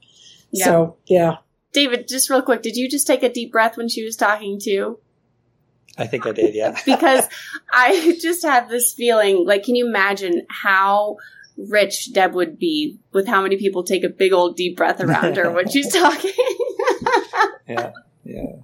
[0.51, 0.65] Yeah.
[0.65, 1.37] So, yeah.
[1.73, 4.59] David, just real quick, did you just take a deep breath when she was talking
[4.59, 4.99] to you?
[5.97, 6.79] I think I did, yeah.
[6.85, 7.27] because
[7.73, 11.17] I just have this feeling like, can you imagine how
[11.57, 15.37] rich Deb would be with how many people take a big old deep breath around
[15.37, 16.31] her when she's talking.
[17.67, 17.91] yeah,
[18.23, 18.55] yeah.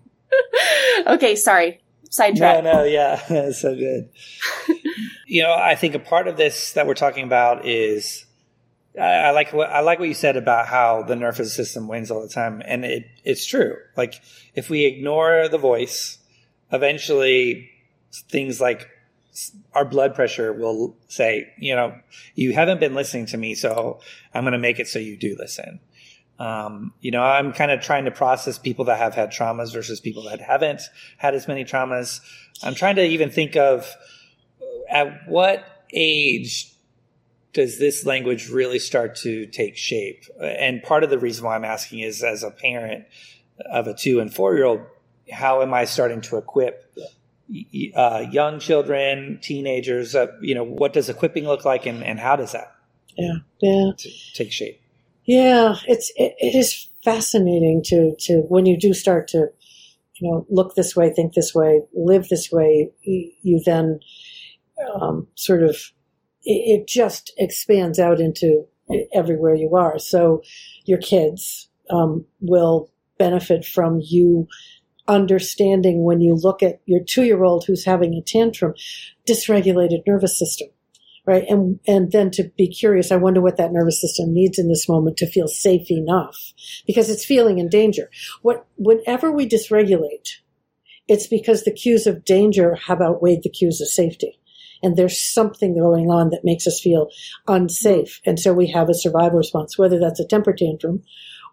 [1.07, 1.81] okay, sorry.
[2.09, 2.63] Sidetrack.
[2.63, 4.09] No, no, yeah, so good.
[5.25, 8.25] you know, I think a part of this that we're talking about is
[8.99, 12.11] I, I, like what I like what you said about how the nervous system wins
[12.11, 13.77] all the time, and it it's true.
[13.97, 14.21] Like
[14.53, 16.19] if we ignore the voice,
[16.71, 17.71] eventually
[18.29, 18.87] things like
[19.73, 21.95] our blood pressure will say, you know,
[22.35, 23.99] you haven't been listening to me, so
[24.33, 25.79] I'm going to make it so you do listen.
[26.39, 29.99] Um, you know, I'm kind of trying to process people that have had traumas versus
[29.99, 30.81] people that haven't
[31.17, 32.21] had as many traumas.
[32.63, 33.93] I'm trying to even think of
[34.89, 36.73] at what age
[37.53, 40.23] does this language really start to take shape?
[40.41, 43.05] And part of the reason why I'm asking is as a parent,
[43.65, 44.81] of a two and four year old,
[45.31, 46.95] how am I starting to equip
[47.95, 50.15] uh, young children, teenagers?
[50.15, 52.75] Uh, you know, what does equipping look like, and, and how does that
[53.17, 53.91] yeah yeah
[54.33, 54.81] take shape?
[55.25, 59.47] Yeah, it's it, it is fascinating to to when you do start to
[60.15, 62.89] you know look this way, think this way, live this way.
[63.01, 63.99] You, you then
[64.95, 65.75] um, sort of
[66.43, 68.65] it, it just expands out into
[69.13, 69.97] everywhere you are.
[69.99, 70.41] So
[70.85, 74.47] your kids um, will benefit from you
[75.07, 78.73] understanding when you look at your two year old who's having a tantrum,
[79.27, 80.69] dysregulated nervous system,
[81.25, 81.43] right?
[81.49, 84.87] And, and then to be curious, I wonder what that nervous system needs in this
[84.87, 86.35] moment to feel safe enough
[86.87, 88.09] because it's feeling in danger.
[88.41, 90.29] What, whenever we dysregulate,
[91.07, 94.39] it's because the cues of danger have outweighed the cues of safety
[94.83, 97.07] and there's something going on that makes us feel
[97.47, 98.19] unsafe.
[98.25, 101.03] And so we have a survival response, whether that's a temper tantrum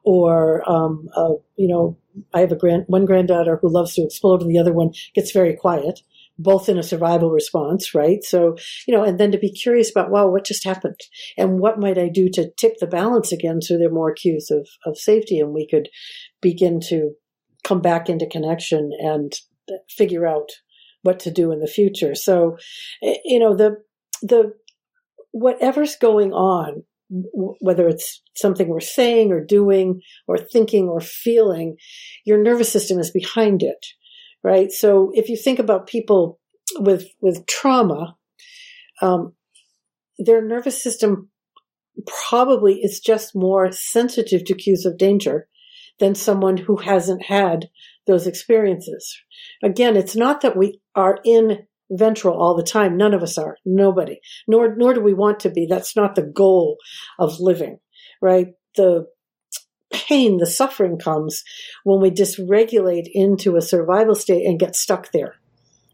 [0.04, 1.96] or, um, uh, you know,
[2.34, 5.30] I have a grand, one granddaughter who loves to explode and the other one gets
[5.32, 6.00] very quiet,
[6.38, 8.22] both in a survival response, right?
[8.24, 11.00] So, you know, and then to be curious about, wow, what just happened?
[11.36, 14.68] And what might I do to tip the balance again so they're more cues of,
[14.84, 15.88] of safety and we could
[16.40, 17.12] begin to
[17.62, 19.32] come back into connection and
[19.88, 20.48] figure out
[21.02, 22.14] what to do in the future.
[22.14, 22.58] So,
[23.02, 23.76] eh, you know, the,
[24.22, 24.52] the,
[25.32, 31.76] whatever's going on, whether it's something we're saying or doing or thinking or feeling,
[32.24, 33.84] your nervous system is behind it,
[34.44, 34.70] right?
[34.70, 36.38] So if you think about people
[36.78, 38.16] with, with trauma,
[39.02, 39.34] um,
[40.18, 41.30] their nervous system
[42.06, 45.48] probably is just more sensitive to cues of danger
[45.98, 47.68] than someone who hasn't had
[48.06, 49.20] those experiences.
[49.62, 52.96] Again, it's not that we are in ventral all the time.
[52.96, 53.56] None of us are.
[53.64, 54.20] Nobody.
[54.46, 55.66] Nor nor do we want to be.
[55.68, 56.78] That's not the goal
[57.18, 57.78] of living,
[58.20, 58.48] right?
[58.76, 59.06] The
[59.92, 61.42] pain, the suffering comes
[61.84, 65.34] when we dysregulate into a survival state and get stuck there.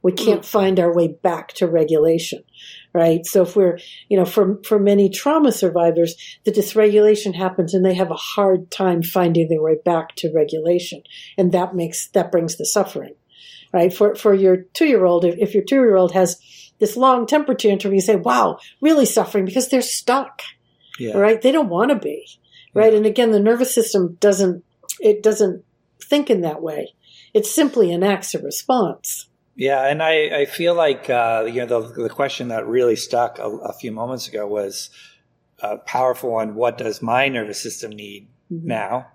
[0.02, 0.46] We can't mm.
[0.46, 2.44] find our way back to regulation,
[2.94, 3.26] right?
[3.26, 3.78] So if we're,
[4.08, 8.70] you know, for, for many trauma survivors, the dysregulation happens and they have a hard
[8.70, 11.02] time finding their way back to regulation.
[11.36, 13.14] And that makes, that brings the suffering
[13.72, 13.92] right?
[13.92, 16.40] For, for your two year old, if, if your two year old has
[16.78, 20.42] this long temper tantrum, you say, wow, really suffering because they're stuck,
[20.98, 21.16] yeah.
[21.16, 21.40] right?
[21.40, 22.26] They don't want to be,
[22.74, 22.92] right?
[22.92, 22.98] Yeah.
[22.98, 24.64] And again, the nervous system doesn't,
[25.00, 25.64] it doesn't
[26.02, 26.94] think in that way.
[27.34, 29.28] It simply enacts a response.
[29.56, 33.38] Yeah, and I, I feel like uh, you know the, the question that really stuck
[33.38, 34.90] a, a few moments ago was
[35.60, 36.54] a powerful one.
[36.54, 38.68] What does my nervous system need mm-hmm.
[38.68, 39.06] now?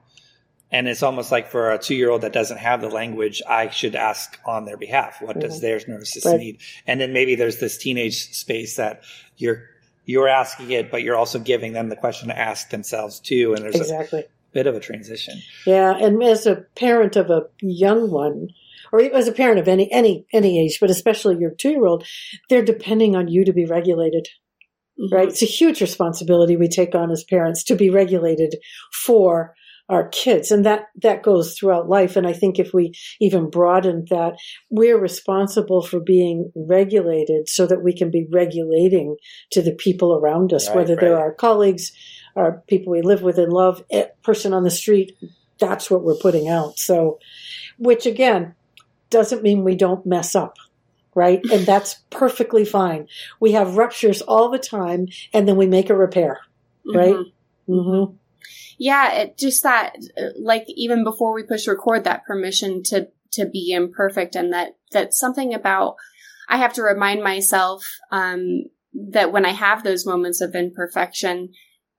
[0.71, 3.69] And it's almost like for a two year old that doesn't have the language, I
[3.69, 5.21] should ask on their behalf.
[5.21, 5.47] What mm-hmm.
[5.47, 6.39] does their nervous system right.
[6.39, 6.61] need?
[6.87, 9.03] And then maybe there's this teenage space that
[9.37, 9.63] you're,
[10.05, 13.53] you're asking it, but you're also giving them the question to ask themselves too.
[13.53, 14.21] And there's exactly.
[14.21, 15.41] a bit of a transition.
[15.65, 15.93] Yeah.
[15.95, 18.49] And as a parent of a young one,
[18.93, 22.05] or as a parent of any, any, any age, but especially your two year old,
[22.49, 24.27] they're depending on you to be regulated.
[24.99, 25.15] Mm-hmm.
[25.15, 25.27] Right.
[25.27, 28.55] It's a huge responsibility we take on as parents to be regulated
[29.03, 29.55] for
[29.91, 32.15] our kids and that that goes throughout life.
[32.15, 37.83] And i think if we even broaden that we're responsible for being regulated so that
[37.83, 39.17] we can be regulating
[39.51, 41.01] to the people around us right, whether right.
[41.01, 41.91] they're our colleagues
[42.35, 45.15] our people we live with and love a person on the street
[45.59, 46.79] that's what we're putting out.
[46.79, 47.19] So
[47.77, 48.55] which again
[49.09, 50.57] doesn't mean we don't mess up
[51.13, 51.41] right?
[51.51, 53.05] And that's perfectly fine.
[53.41, 56.39] We have ruptures all the time and then we make a repair
[56.85, 57.15] right?
[57.15, 57.73] Mm-hmm.
[57.73, 58.15] Mm-hmm
[58.77, 59.95] yeah, it just that,
[60.39, 65.13] like, even before we push record, that permission to, to be imperfect and that, that
[65.13, 65.95] something about,
[66.49, 71.53] I have to remind myself, um, that when I have those moments of imperfection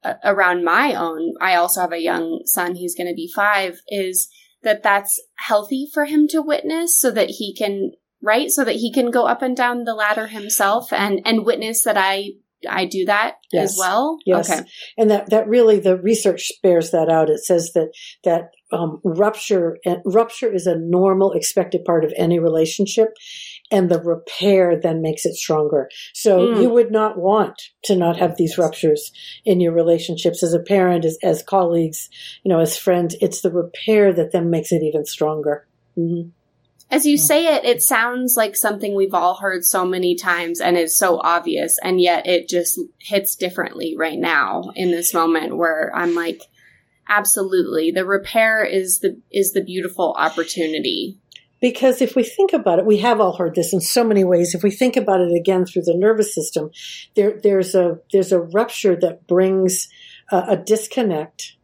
[0.04, 3.80] uh, around my own, I also have a young son, he's going to be five,
[3.88, 4.28] is
[4.62, 8.50] that that's healthy for him to witness so that he can right?
[8.50, 11.98] So that he can go up and down the ladder himself and and witness that
[11.98, 12.30] i
[12.68, 13.70] I do that yes.
[13.70, 14.18] as well?
[14.24, 14.50] Yes.
[14.50, 14.62] Okay.
[14.98, 17.30] And that, that really, the research bears that out.
[17.30, 17.92] It says that,
[18.24, 23.08] that, um, rupture, rupture is a normal expected part of any relationship
[23.70, 25.88] and the repair then makes it stronger.
[26.14, 26.62] So mm.
[26.62, 29.10] you would not want to not have these ruptures
[29.44, 32.08] in your relationships as a parent, as, as colleagues,
[32.44, 33.16] you know, as friends.
[33.20, 35.66] It's the repair that then makes it even stronger.
[35.98, 36.30] Mm-hmm.
[36.92, 37.22] As you hmm.
[37.22, 41.18] say it, it sounds like something we've all heard so many times and is so
[41.24, 46.42] obvious, and yet it just hits differently right now in this moment where I'm like,
[47.08, 51.18] absolutely, the repair is the is the beautiful opportunity.
[51.62, 54.52] Because if we think about it, we have all heard this in so many ways.
[54.52, 56.72] If we think about it again through the nervous system,
[57.14, 59.88] there, there's a there's a rupture that brings
[60.30, 61.56] a, a disconnect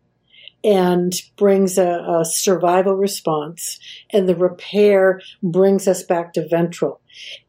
[0.69, 7.01] and brings a, a, survival response, and the repair brings us back to ventral.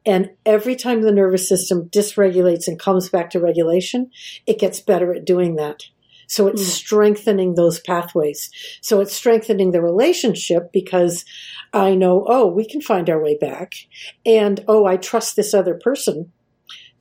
[0.06, 4.10] And every time the nervous system dysregulates and comes back to regulation,
[4.48, 5.84] it gets better at doing that.
[6.28, 6.68] So it's mm.
[6.68, 8.52] strengthening those pathways.
[8.80, 11.26] So it's strengthening the relationship because
[11.74, 13.74] I know, oh, we can find our way back.
[14.26, 16.32] And oh, I trust this other person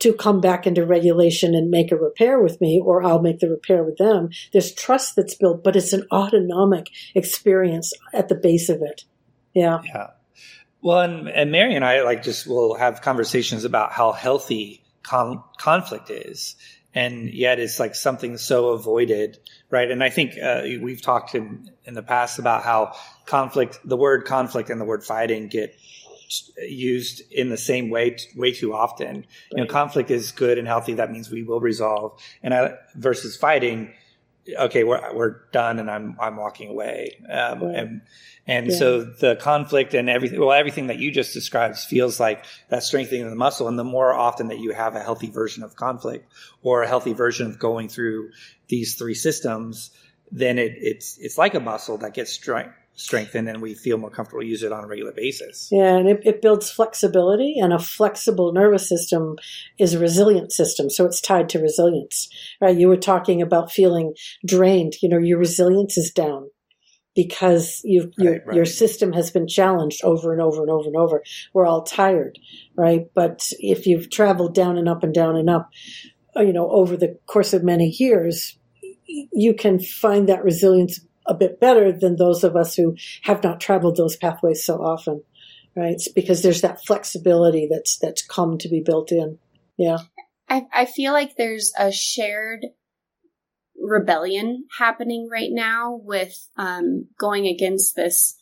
[0.01, 3.51] to come back into regulation and make a repair with me, or I'll make the
[3.51, 4.31] repair with them.
[4.53, 9.05] There's trust that's built, but it's an autonomic experience at the base of it.
[9.55, 9.81] Yeah.
[9.85, 10.09] Yeah.
[10.81, 15.43] Well, and, and Mary and I like just will have conversations about how healthy con-
[15.59, 16.55] conflict is.
[16.95, 19.39] And yet it's like something so avoided,
[19.71, 19.91] right?
[19.91, 22.95] And I think uh, we've talked in, in the past about how
[23.27, 25.77] conflict, the word conflict and the word fighting get
[26.59, 29.17] used in the same way way too often.
[29.17, 29.27] Right.
[29.53, 30.95] You know, conflict is good and healthy.
[30.95, 32.21] That means we will resolve.
[32.43, 33.95] And I, versus fighting,
[34.59, 37.19] okay, we're we're done, and I'm I'm walking away.
[37.31, 37.75] Um, right.
[37.77, 38.01] And
[38.47, 38.77] and yeah.
[38.77, 43.29] so the conflict and everything, well, everything that you just described feels like that strengthening
[43.29, 43.69] the muscle.
[43.69, 47.13] And the more often that you have a healthy version of conflict or a healthy
[47.13, 48.31] version of going through
[48.69, 49.91] these three systems,
[50.31, 54.11] then it, it's it's like a muscle that gets strength strengthened and we feel more
[54.11, 55.69] comfortable use it on a regular basis.
[55.71, 59.37] Yeah, and it, it, builds flexibility, and a flexible nervous system
[59.79, 62.29] is a resilient system, so it's tied to resilience.
[62.61, 62.77] Right?
[62.77, 64.15] You were talking about feeling
[64.47, 64.95] drained.
[65.01, 66.51] You know, your resilience is down
[67.15, 68.57] because you your right, right.
[68.57, 71.23] your system has been challenged over and over and over and over.
[71.55, 72.39] We're all tired,
[72.77, 73.07] right?
[73.15, 75.71] But if you've traveled down and up and down and up,
[76.37, 78.59] uh, you know, over the course of many years,
[79.07, 83.61] you can find that resilience a bit better than those of us who have not
[83.61, 85.23] traveled those pathways so often,
[85.77, 85.93] right?
[85.93, 89.39] It's because there's that flexibility that's that's come to be built in.
[89.77, 89.99] Yeah.
[90.49, 92.67] I, I feel like there's a shared
[93.81, 98.37] rebellion happening right now with um, going against this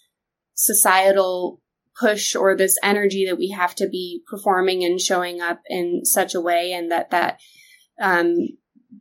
[0.54, 1.60] societal
[1.98, 6.34] push or this energy that we have to be performing and showing up in such
[6.34, 7.40] a way and that that
[8.00, 8.36] um,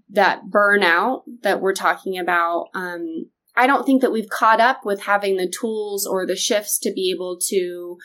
[0.09, 5.03] that burnout that we're talking about um, I don't think that we've caught up with
[5.03, 7.97] having the tools or the shifts to be able to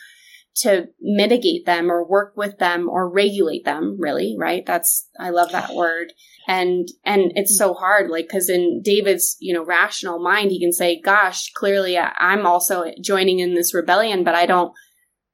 [0.53, 4.65] to mitigate them or work with them or regulate them really right?
[4.65, 6.13] That's i love that word.
[6.47, 10.73] And and it's so hard like because in david's you know rational mind he can
[10.73, 14.73] say gosh clearly uh, i'm also joining in this rebellion but i don't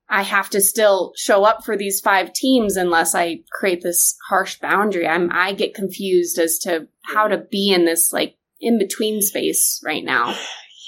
[0.09, 4.59] i have to still show up for these five teams unless i create this harsh
[4.59, 5.07] boundary.
[5.07, 9.81] I'm i get confused as to how to be in this like in between space
[9.83, 10.35] right now.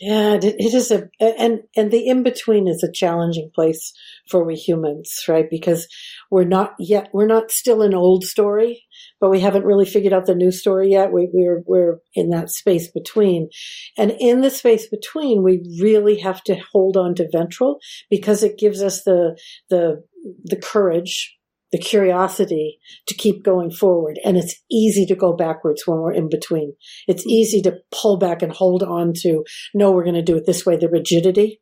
[0.02, 3.92] Yeah, it is a and and the in between is a challenging place
[4.30, 5.50] for we humans, right?
[5.50, 5.90] Because
[6.32, 8.84] we're not yet we're not still an old story,
[9.20, 11.12] but we haven't really figured out the new story yet.
[11.12, 13.50] We, we're we're in that space between,
[13.98, 18.58] and in the space between, we really have to hold on to ventral because it
[18.58, 19.38] gives us the
[19.70, 20.02] the
[20.46, 21.39] the courage
[21.72, 24.20] the curiosity to keep going forward.
[24.26, 26.74] And it's easy to go backwards when we're in between.
[27.08, 29.44] It's easy to pull back and hold on to,
[29.74, 31.62] no, we're going to do it this way, the rigidity,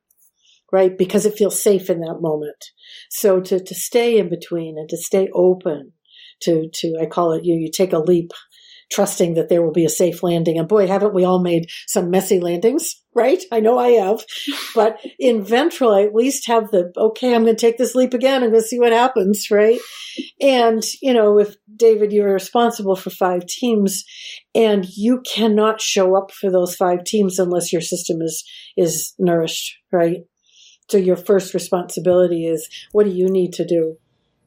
[0.71, 0.97] right?
[0.97, 2.65] Because it feels safe in that moment.
[3.09, 5.91] So to, to stay in between and to stay open
[6.41, 8.31] to, to, I call it, you, you take a leap
[8.89, 10.57] trusting that there will be a safe landing.
[10.57, 13.41] And boy, haven't we all made some messy landings, right?
[13.51, 14.23] I know I have.
[14.75, 18.13] But in ventral, I at least have the, okay, I'm going to take this leap
[18.13, 18.43] again.
[18.43, 19.79] I'm going to see what happens, right?
[20.39, 24.03] And, you know, if David, you're responsible for five teams
[24.53, 28.43] and you cannot show up for those five teams unless your system is,
[28.77, 30.21] is nourished, right?
[30.89, 33.97] So your first responsibility is what do you need to do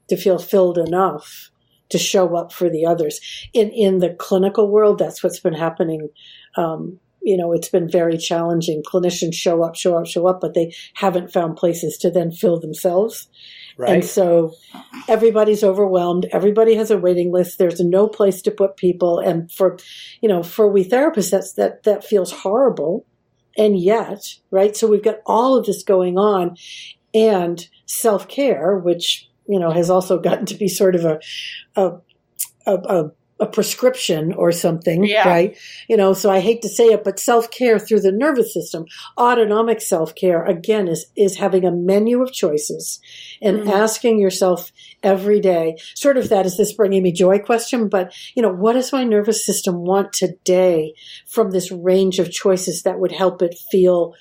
[0.09, 1.51] to feel filled enough
[1.91, 3.21] to show up for the others.
[3.53, 6.09] In in the clinical world, that's what's been happening.
[6.57, 8.83] Um, you know, it's been very challenging.
[8.83, 12.59] Clinicians show up, show up, show up, but they haven't found places to then fill
[12.59, 13.29] themselves.
[13.77, 13.91] Right.
[13.91, 14.55] And so
[15.09, 16.27] everybody's overwhelmed.
[16.33, 17.59] Everybody has a waiting list.
[17.59, 19.19] There's no place to put people.
[19.19, 19.79] And for,
[20.21, 23.07] you know, for we therapists, that's, that, that feels horrible.
[23.57, 24.77] And yet, right?
[24.77, 26.57] So we've got all of this going on
[27.15, 31.21] and self care, which you know, has also gotten to be sort of a,
[31.77, 31.93] a,
[32.67, 35.27] a, a prescription or something, yeah.
[35.27, 35.59] right?
[35.89, 38.85] You know, so I hate to say it, but self care through the nervous system,
[39.19, 43.01] autonomic self care, again, is, is having a menu of choices
[43.41, 43.71] and mm-hmm.
[43.71, 44.71] asking yourself
[45.03, 48.75] every day, sort of that is this bringing me joy question, but, you know, what
[48.75, 50.95] does my nervous system want today
[51.27, 54.15] from this range of choices that would help it feel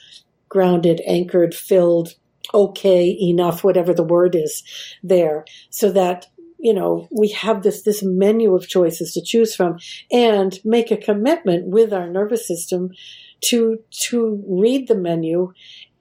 [0.47, 2.15] grounded, anchored, filled,
[2.53, 4.63] okay enough, whatever the word is
[5.03, 6.27] there, so that
[6.59, 9.77] you know, we have this, this menu of choices to choose from
[10.11, 12.91] and make a commitment with our nervous system
[13.39, 15.53] to, to read the menu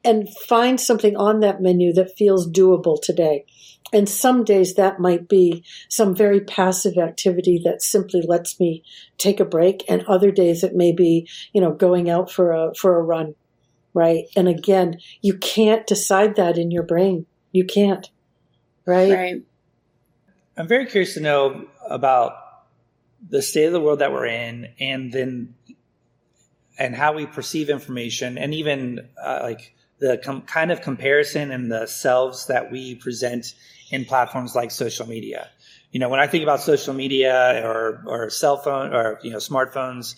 [0.04, 3.44] and find something on that menu that feels doable today.
[3.92, 8.82] And some days that might be some very passive activity that simply lets me
[9.16, 9.84] take a break.
[9.88, 13.34] And other days it may be, you know, going out for a, for a run.
[13.98, 14.26] Right.
[14.36, 17.26] And again, you can't decide that in your brain.
[17.50, 18.08] You can't.
[18.86, 19.12] Right.
[19.12, 19.42] Right.
[20.56, 22.34] I'm very curious to know about
[23.28, 25.56] the state of the world that we're in and then
[26.78, 31.68] and how we perceive information and even uh, like the com- kind of comparison and
[31.68, 33.52] the selves that we present
[33.90, 35.48] in platforms like social media.
[35.90, 39.38] You know, when I think about social media or or cell phone or you know
[39.38, 40.14] smartphones,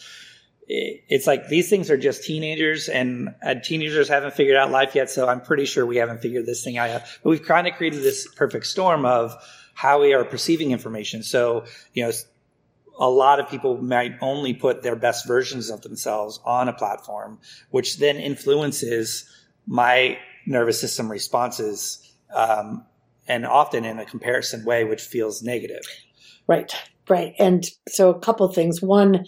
[0.72, 5.10] it's like these things are just teenagers and uh, teenagers haven't figured out life yet.
[5.10, 7.08] So I'm pretty sure we haven't figured this thing out yet.
[7.24, 9.34] But we've kind of created this perfect storm of
[9.74, 11.24] how we are perceiving information.
[11.24, 12.12] So, you know,
[13.00, 17.40] a lot of people might only put their best versions of themselves on a platform,
[17.70, 19.28] which then influences
[19.66, 22.84] my nervous system responses, um,
[23.26, 25.82] and often in a comparison way, which feels negative.
[26.46, 26.72] Right.
[27.10, 27.34] Right.
[27.40, 28.80] And so a couple things.
[28.80, 29.24] One,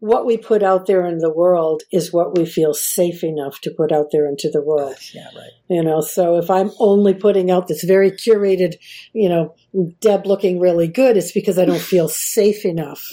[0.00, 3.74] what we put out there in the world is what we feel safe enough to
[3.76, 4.96] put out there into the world.
[5.12, 5.50] Yeah, right.
[5.68, 8.76] You know, so if I'm only putting out this very curated,
[9.12, 9.54] you know,
[10.00, 13.06] Deb looking really good, it's because I don't feel safe enough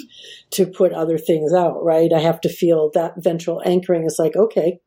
[0.52, 2.14] to put other things out, right?
[2.14, 4.80] I have to feel that ventral anchoring is like, okay,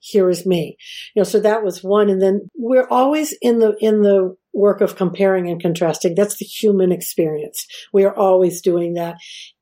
[0.00, 0.76] here is me.
[1.14, 2.10] You know, so that was one.
[2.10, 6.14] And then we're always in the, in the work of comparing and contrasting.
[6.14, 7.66] That's the human experience.
[7.92, 9.16] We are always doing that.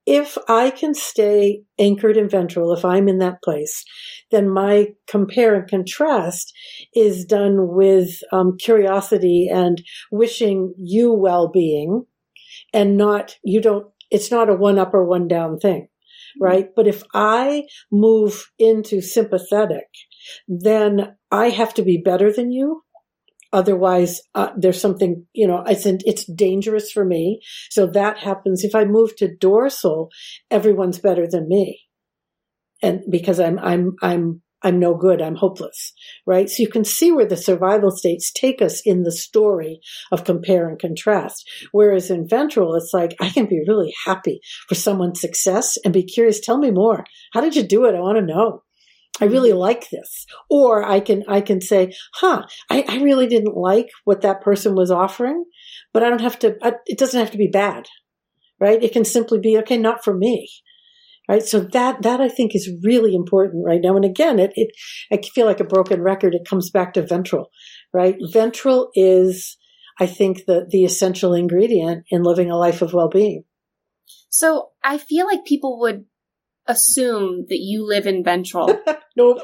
[0.06, 3.84] If I can stay anchored in ventral, if I'm in that place,
[4.30, 6.52] then my compare and contrast
[6.94, 12.04] is done with um, curiosity and wishing you well-being
[12.72, 15.88] and not, you don't, it's not a one up or one down thing
[16.40, 16.68] right?
[16.74, 19.88] But if I move into sympathetic,
[20.46, 22.82] then I have to be better than you.
[23.52, 27.40] Otherwise, uh, there's something, you know, it's, it's dangerous for me.
[27.70, 28.62] So that happens.
[28.62, 30.10] If I move to dorsal,
[30.50, 31.80] everyone's better than me.
[32.82, 35.22] And because I'm, I'm, I'm, I'm no good.
[35.22, 35.92] I'm hopeless.
[36.26, 36.50] Right.
[36.50, 39.80] So you can see where the survival states take us in the story
[40.10, 41.48] of compare and contrast.
[41.72, 46.02] Whereas in ventral, it's like, I can be really happy for someone's success and be
[46.02, 46.40] curious.
[46.40, 47.04] Tell me more.
[47.32, 47.94] How did you do it?
[47.94, 48.62] I want to know.
[49.20, 50.26] I really like this.
[50.48, 54.74] Or I can, I can say, huh, I, I really didn't like what that person
[54.74, 55.44] was offering,
[55.92, 57.86] but I don't have to, I, it doesn't have to be bad,
[58.60, 58.82] right?
[58.82, 60.48] It can simply be, okay, not for me.
[61.30, 61.42] Right.
[61.42, 63.96] So that, that I think is really important right now.
[63.96, 64.70] And again, it, it,
[65.12, 66.34] I feel like a broken record.
[66.34, 67.50] It comes back to ventral,
[67.92, 68.16] right?
[68.32, 69.58] Ventral is,
[70.00, 73.44] I think, the, the essential ingredient in living a life of well-being.
[74.30, 76.06] So I feel like people would
[76.68, 78.78] assume that you live in ventral.
[79.16, 79.38] nope.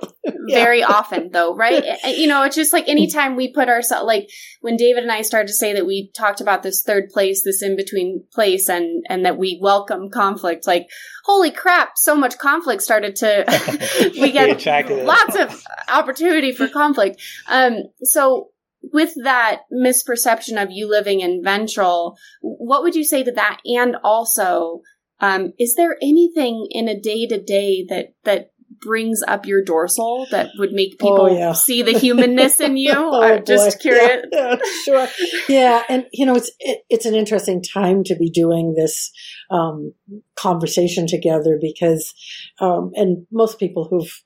[0.49, 1.83] Very often though, right?
[2.05, 4.29] you know, it's just like anytime we put ourselves, like
[4.61, 7.63] when David and I started to say that we talked about this third place, this
[7.63, 10.87] in between place and, and that we welcome conflict, like,
[11.25, 17.21] holy crap, so much conflict started to, we get lots of opportunity for conflict.
[17.49, 18.51] Um, so
[18.93, 23.61] with that misperception of you living in ventral, what would you say to that?
[23.65, 24.83] And also,
[25.21, 28.51] um, is there anything in a day to day that that
[28.81, 31.53] brings up your dorsal that would make oh, people oh, yeah.
[31.53, 32.93] see the humanness in you?
[32.97, 34.25] oh, I'm just curious.
[34.33, 35.09] Yeah, yeah, sure.
[35.49, 39.11] yeah, and you know, it's it, it's an interesting time to be doing this
[39.51, 39.93] um,
[40.37, 42.13] conversation together because,
[42.61, 44.23] um, and most people who've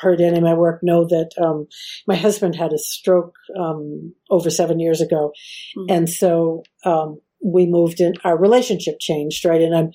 [0.00, 1.66] heard any of my work know that um,
[2.06, 5.32] my husband had a stroke um, over seven years ago,
[5.76, 5.92] mm-hmm.
[5.92, 9.60] and so um, we moved in, our relationship changed, right?
[9.60, 9.88] And I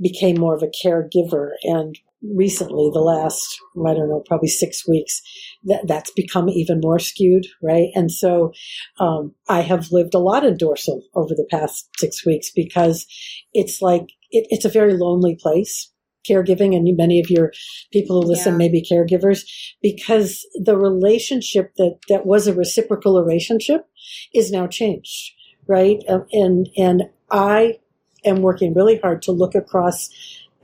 [0.00, 1.50] became more of a caregiver.
[1.62, 5.20] And recently, the last, I don't know, probably six weeks,
[5.64, 7.88] that, that's become even more skewed, right?
[7.94, 8.52] And so,
[9.00, 13.06] um, I have lived a lot in dorsal over the past six weeks because
[13.52, 15.92] it's like, it, it's a very lonely place
[16.28, 17.52] caregiving and many of your
[17.92, 18.58] people who listen yeah.
[18.58, 19.44] may be caregivers
[19.80, 23.86] because the relationship that that was a reciprocal relationship
[24.34, 25.32] is now changed
[25.68, 26.02] right?
[26.08, 27.78] Um, and and I
[28.24, 30.10] am working really hard to look across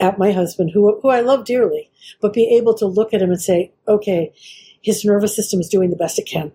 [0.00, 1.90] at my husband, who who I love dearly,
[2.20, 4.32] but be able to look at him and say, okay,
[4.82, 6.50] his nervous system is doing the best it can,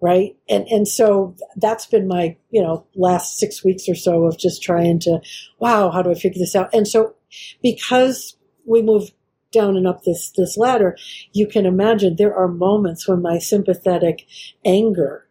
[0.00, 0.36] right?
[0.48, 4.62] And and so that's been my you know last six weeks or so of just
[4.62, 5.20] trying to,
[5.58, 6.74] wow, how do I figure this out?
[6.74, 7.14] And so
[7.62, 9.10] because we move
[9.52, 10.96] down and up this this ladder,
[11.32, 14.26] you can imagine there are moments when my sympathetic
[14.64, 15.25] anger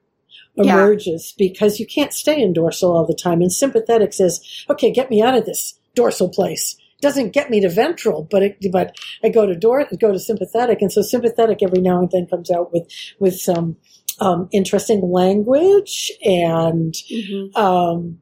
[0.57, 1.47] emerges yeah.
[1.47, 3.41] because you can't stay in dorsal all the time.
[3.41, 4.39] And sympathetic says,
[4.69, 6.75] okay, get me out of this dorsal place.
[7.01, 10.81] Doesn't get me to ventral, but it, but I go to dor- go to sympathetic,
[10.81, 12.87] and so sympathetic every now and then comes out with
[13.19, 13.75] with some
[14.19, 17.55] um, interesting language and mm-hmm.
[17.55, 18.19] um,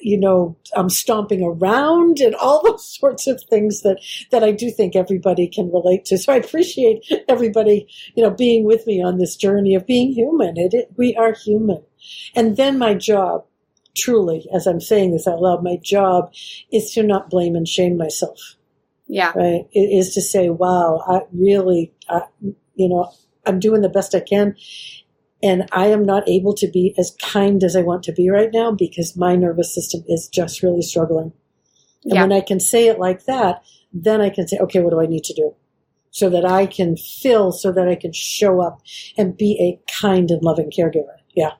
[0.00, 3.98] you know, um, stomping around and all those sorts of things that,
[4.30, 6.18] that I do think everybody can relate to.
[6.18, 10.56] So I appreciate everybody, you know, being with me on this journey of being human.
[10.56, 11.82] It, it, we are human.
[12.34, 13.44] And then my job,
[13.96, 16.32] truly, as I'm saying this out loud, my job
[16.72, 18.56] is to not blame and shame myself.
[19.06, 19.32] Yeah.
[19.34, 19.66] Right.
[19.72, 22.22] It is to say, wow, I really, I,
[22.74, 23.12] you know,
[23.44, 24.54] I'm doing the best I can
[25.42, 28.50] and I am not able to be as kind as I want to be right
[28.52, 31.32] now because my nervous system is just really struggling.
[32.04, 32.22] And yeah.
[32.22, 33.62] when I can say it like that,
[33.92, 35.54] then I can say, okay, what do I need to do?
[36.10, 38.82] So that I can fill, so that I can show up
[39.16, 41.16] and be a kind and loving caregiver.
[41.34, 41.52] Yeah.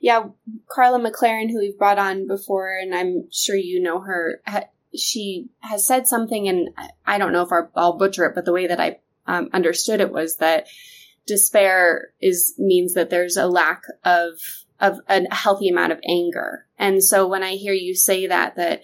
[0.00, 0.24] Yeah.
[0.70, 4.42] Karla McLaren, who we've brought on before, and I'm sure you know her,
[4.96, 6.70] she has said something, and
[7.06, 10.12] I don't know if I'll butcher it, but the way that I um, understood it
[10.12, 10.66] was that
[11.26, 14.34] despair is means that there's a lack of
[14.80, 16.66] of a healthy amount of anger.
[16.78, 18.82] And so when I hear you say that that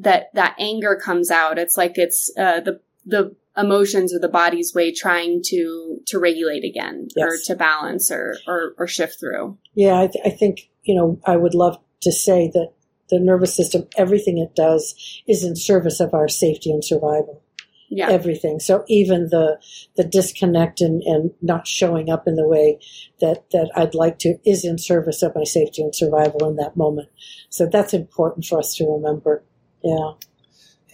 [0.00, 4.74] that that anger comes out, it's like it's uh, the the emotions or the body's
[4.74, 7.26] way trying to to regulate again yes.
[7.26, 9.58] or to balance or, or, or shift through.
[9.74, 12.72] Yeah, I, th- I think you know I would love to say that
[13.08, 14.94] the nervous system, everything it does,
[15.26, 17.42] is in service of our safety and survival
[17.90, 18.08] yeah.
[18.08, 18.60] everything.
[18.60, 19.60] So even the
[19.96, 22.78] the disconnect and, and not showing up in the way
[23.20, 26.76] that, that I'd like to is in service of my safety and survival in that
[26.76, 27.08] moment.
[27.50, 29.44] So that's important for us to remember.
[29.82, 30.12] Yeah.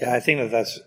[0.01, 0.81] Yeah, I think that that's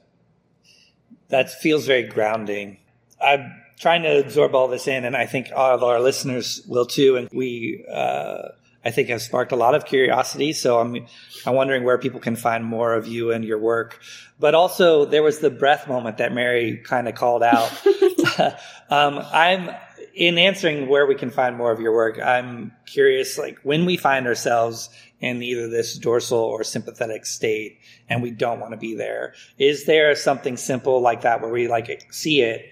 [1.30, 2.80] that feels very grounding.
[3.22, 6.86] I'm trying to absorb all this in, and I think all of our listeners will
[6.86, 7.16] too.
[7.16, 8.50] And we uh,
[8.84, 10.54] I think has sparked a lot of curiosity.
[10.54, 11.06] So I'm,
[11.46, 14.00] I'm wondering where people can find more of you and your work.
[14.40, 17.72] But also there was the breath moment that Mary kind of called out.
[18.90, 19.70] um, I'm
[20.14, 22.20] in answering where we can find more of your work.
[22.20, 28.22] I'm curious, like when we find ourselves in either this dorsal or sympathetic state and
[28.24, 32.08] we don't want to be there, is there something simple like that where we like
[32.12, 32.72] see it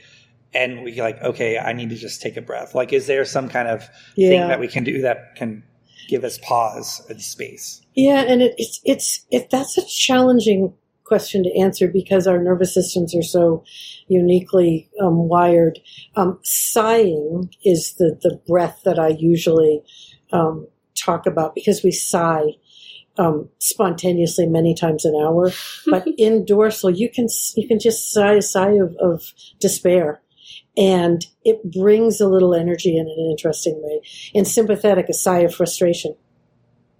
[0.53, 2.73] and we like, okay, I need to just take a breath.
[2.73, 4.29] Like, is there some kind of yeah.
[4.29, 5.63] thing that we can do that can
[6.07, 7.81] give us pause and space.
[7.95, 12.73] Yeah, and it, it's it's it, that's a challenging question to answer because our nervous
[12.73, 13.63] systems are so
[14.07, 15.79] uniquely um, wired.
[16.15, 19.81] Um, sighing is the the breath that I usually
[20.31, 22.55] um, talk about because we sigh.
[23.19, 25.51] Um, spontaneously many times an hour,
[25.87, 29.23] but in dorsal you can you can just sigh a sigh of, of
[29.59, 30.21] despair,
[30.77, 34.01] and it brings a little energy in an interesting way.
[34.33, 36.15] In sympathetic, a sigh of frustration,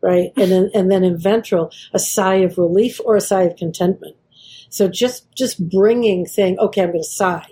[0.02, 0.32] right?
[0.36, 4.16] And then, and then in ventral, a sigh of relief or a sigh of contentment.
[4.70, 7.46] So just, just bringing, saying, okay, I'm going to sigh,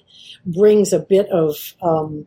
[0.45, 2.25] brings a bit of, um,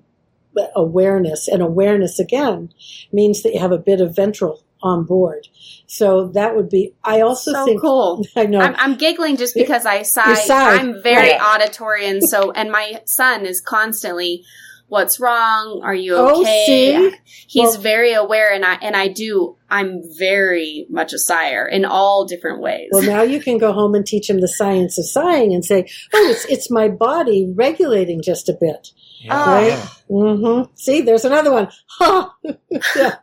[0.75, 1.47] awareness.
[1.47, 2.73] And awareness again
[3.13, 5.49] means that you have a bit of ventral on board.
[5.87, 6.95] So that would be.
[7.05, 8.25] I also so think cool.
[8.37, 8.61] I know.
[8.61, 10.37] I'm, I'm giggling just because I sigh.
[10.51, 11.41] I'm very right.
[11.41, 14.45] auditory, and so and my son is constantly.
[14.91, 15.83] What's wrong?
[15.85, 16.97] Are you oh, okay?
[16.97, 17.11] Oh,
[17.47, 19.59] He's well, very aware, and I and I do.
[19.69, 22.89] I'm very much a sire in all different ways.
[22.91, 25.87] Well, now you can go home and teach him the science of sighing and say,
[26.15, 28.89] "Oh, it's it's my body regulating just a bit."
[29.21, 29.45] Yeah.
[29.47, 29.89] Right?
[30.11, 30.73] Mm-hmm.
[30.75, 31.69] See, there's another one.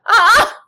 [0.08, 0.62] Ha!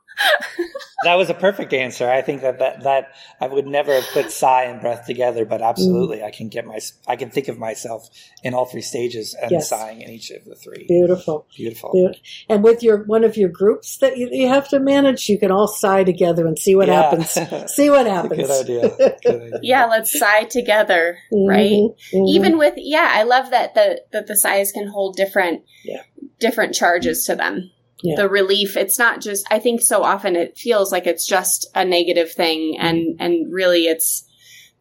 [0.57, 0.65] Yeah.
[1.03, 2.09] That was a perfect answer.
[2.09, 5.61] I think that, that that I would never have put sigh and breath together, but
[5.61, 6.25] absolutely, mm.
[6.25, 8.09] I can get my I can think of myself
[8.43, 9.69] in all three stages and yes.
[9.69, 10.85] sighing in each of the three.
[10.87, 11.91] Beautiful, beautiful.
[11.91, 12.21] Beautiful.
[12.49, 15.51] And with your one of your groups that you, you, have to manage, you can
[15.51, 17.03] all sigh together and see what yeah.
[17.03, 17.71] happens.
[17.71, 18.47] see what happens.
[18.47, 19.17] good idea.
[19.23, 19.59] Good idea.
[19.61, 21.47] yeah, let's sigh together, mm-hmm.
[21.47, 21.69] right?
[21.69, 22.27] Mm-hmm.
[22.27, 26.01] Even with yeah, I love that the that the sighs can hold different yeah.
[26.39, 28.15] different charges to them yeah.
[28.15, 28.77] the relief.
[28.77, 32.77] It's not just, I think so often it feels like it's just a negative thing
[32.79, 34.23] and, and really it's,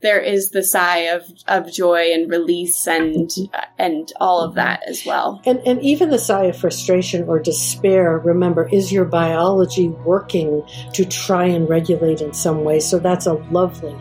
[0.02, 3.56] there is the sigh of, of joy and release and mm-hmm.
[3.78, 5.40] and all of that as well.
[5.46, 10.62] And and even the sigh of frustration or despair, remember, is your biology working
[10.92, 12.78] to try and regulate in some way.
[12.78, 13.96] So that's a lovely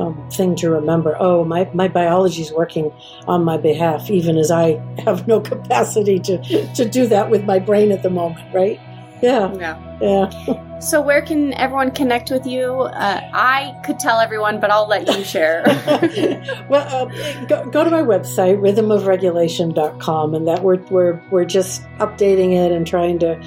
[0.00, 1.16] um, thing to remember.
[1.20, 2.92] Oh, my, my biology is working
[3.28, 7.58] on my behalf, even as I have no capacity to, to do that with my
[7.58, 8.80] brain at the moment, right?
[9.22, 9.52] Yeah.
[9.54, 9.98] Yeah.
[10.00, 10.78] Yeah.
[10.80, 12.72] So, where can everyone connect with you?
[12.72, 15.62] Uh, I could tell everyone, but I'll let you share.
[16.70, 22.54] well, uh, go, go to my website, rhythmofregulation.com, and that we're, we're, we're just updating
[22.54, 23.38] it and trying to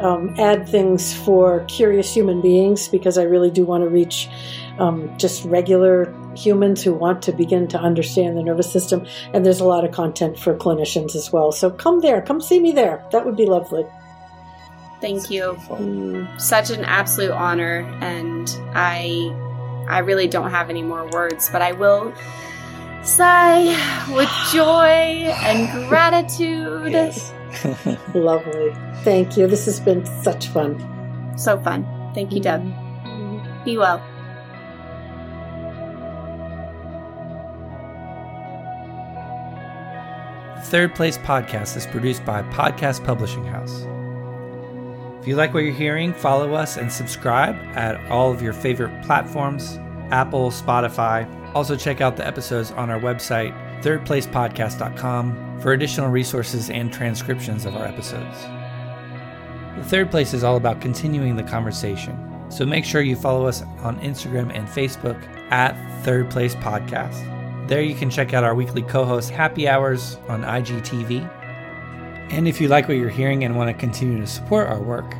[0.00, 4.30] um, add things for curious human beings because I really do want to reach
[4.78, 9.06] um, just regular humans who want to begin to understand the nervous system.
[9.32, 11.52] And there's a lot of content for clinicians as well.
[11.52, 13.04] So come there, come see me there.
[13.12, 13.84] That would be lovely.
[15.00, 15.56] Thank you.
[15.68, 16.40] Mm.
[16.40, 19.32] Such an absolute honor, and I,
[19.88, 22.12] I really don't have any more words, but I will
[23.04, 23.66] sigh
[24.12, 26.90] with joy and gratitude.
[26.90, 27.32] Yes.
[28.14, 28.74] Lovely.
[29.04, 29.46] Thank you.
[29.46, 30.78] This has been such fun.
[31.36, 31.86] So fun.
[32.14, 32.62] Thank you, Deb.
[33.64, 34.02] Be well.
[40.64, 43.86] Third Place Podcast is produced by Podcast Publishing House.
[45.20, 49.02] If you like what you're hearing, follow us and subscribe at all of your favorite
[49.04, 49.78] platforms
[50.10, 51.28] Apple, Spotify.
[51.54, 53.52] Also, check out the episodes on our website,
[53.82, 58.42] thirdplacepodcast.com, for additional resources and transcriptions of our episodes.
[59.76, 62.18] The Third Place is all about continuing the conversation,
[62.50, 67.37] so make sure you follow us on Instagram and Facebook at Third Place Podcast.
[67.68, 71.28] There you can check out our weekly co host Happy Hours on IGTV.
[72.30, 75.14] And if you like what you're hearing and want to continue to support our work,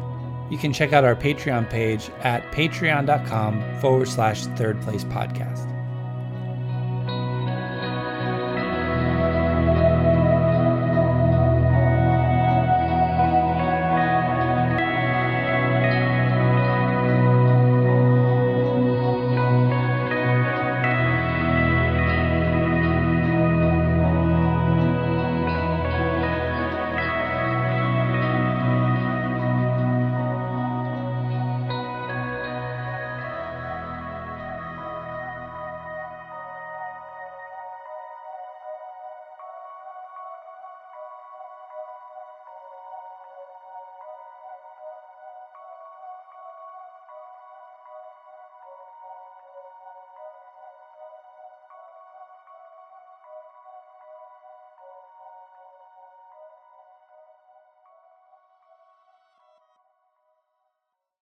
[0.50, 5.77] you can check out our Patreon page at patreon.com forward slash third place podcast.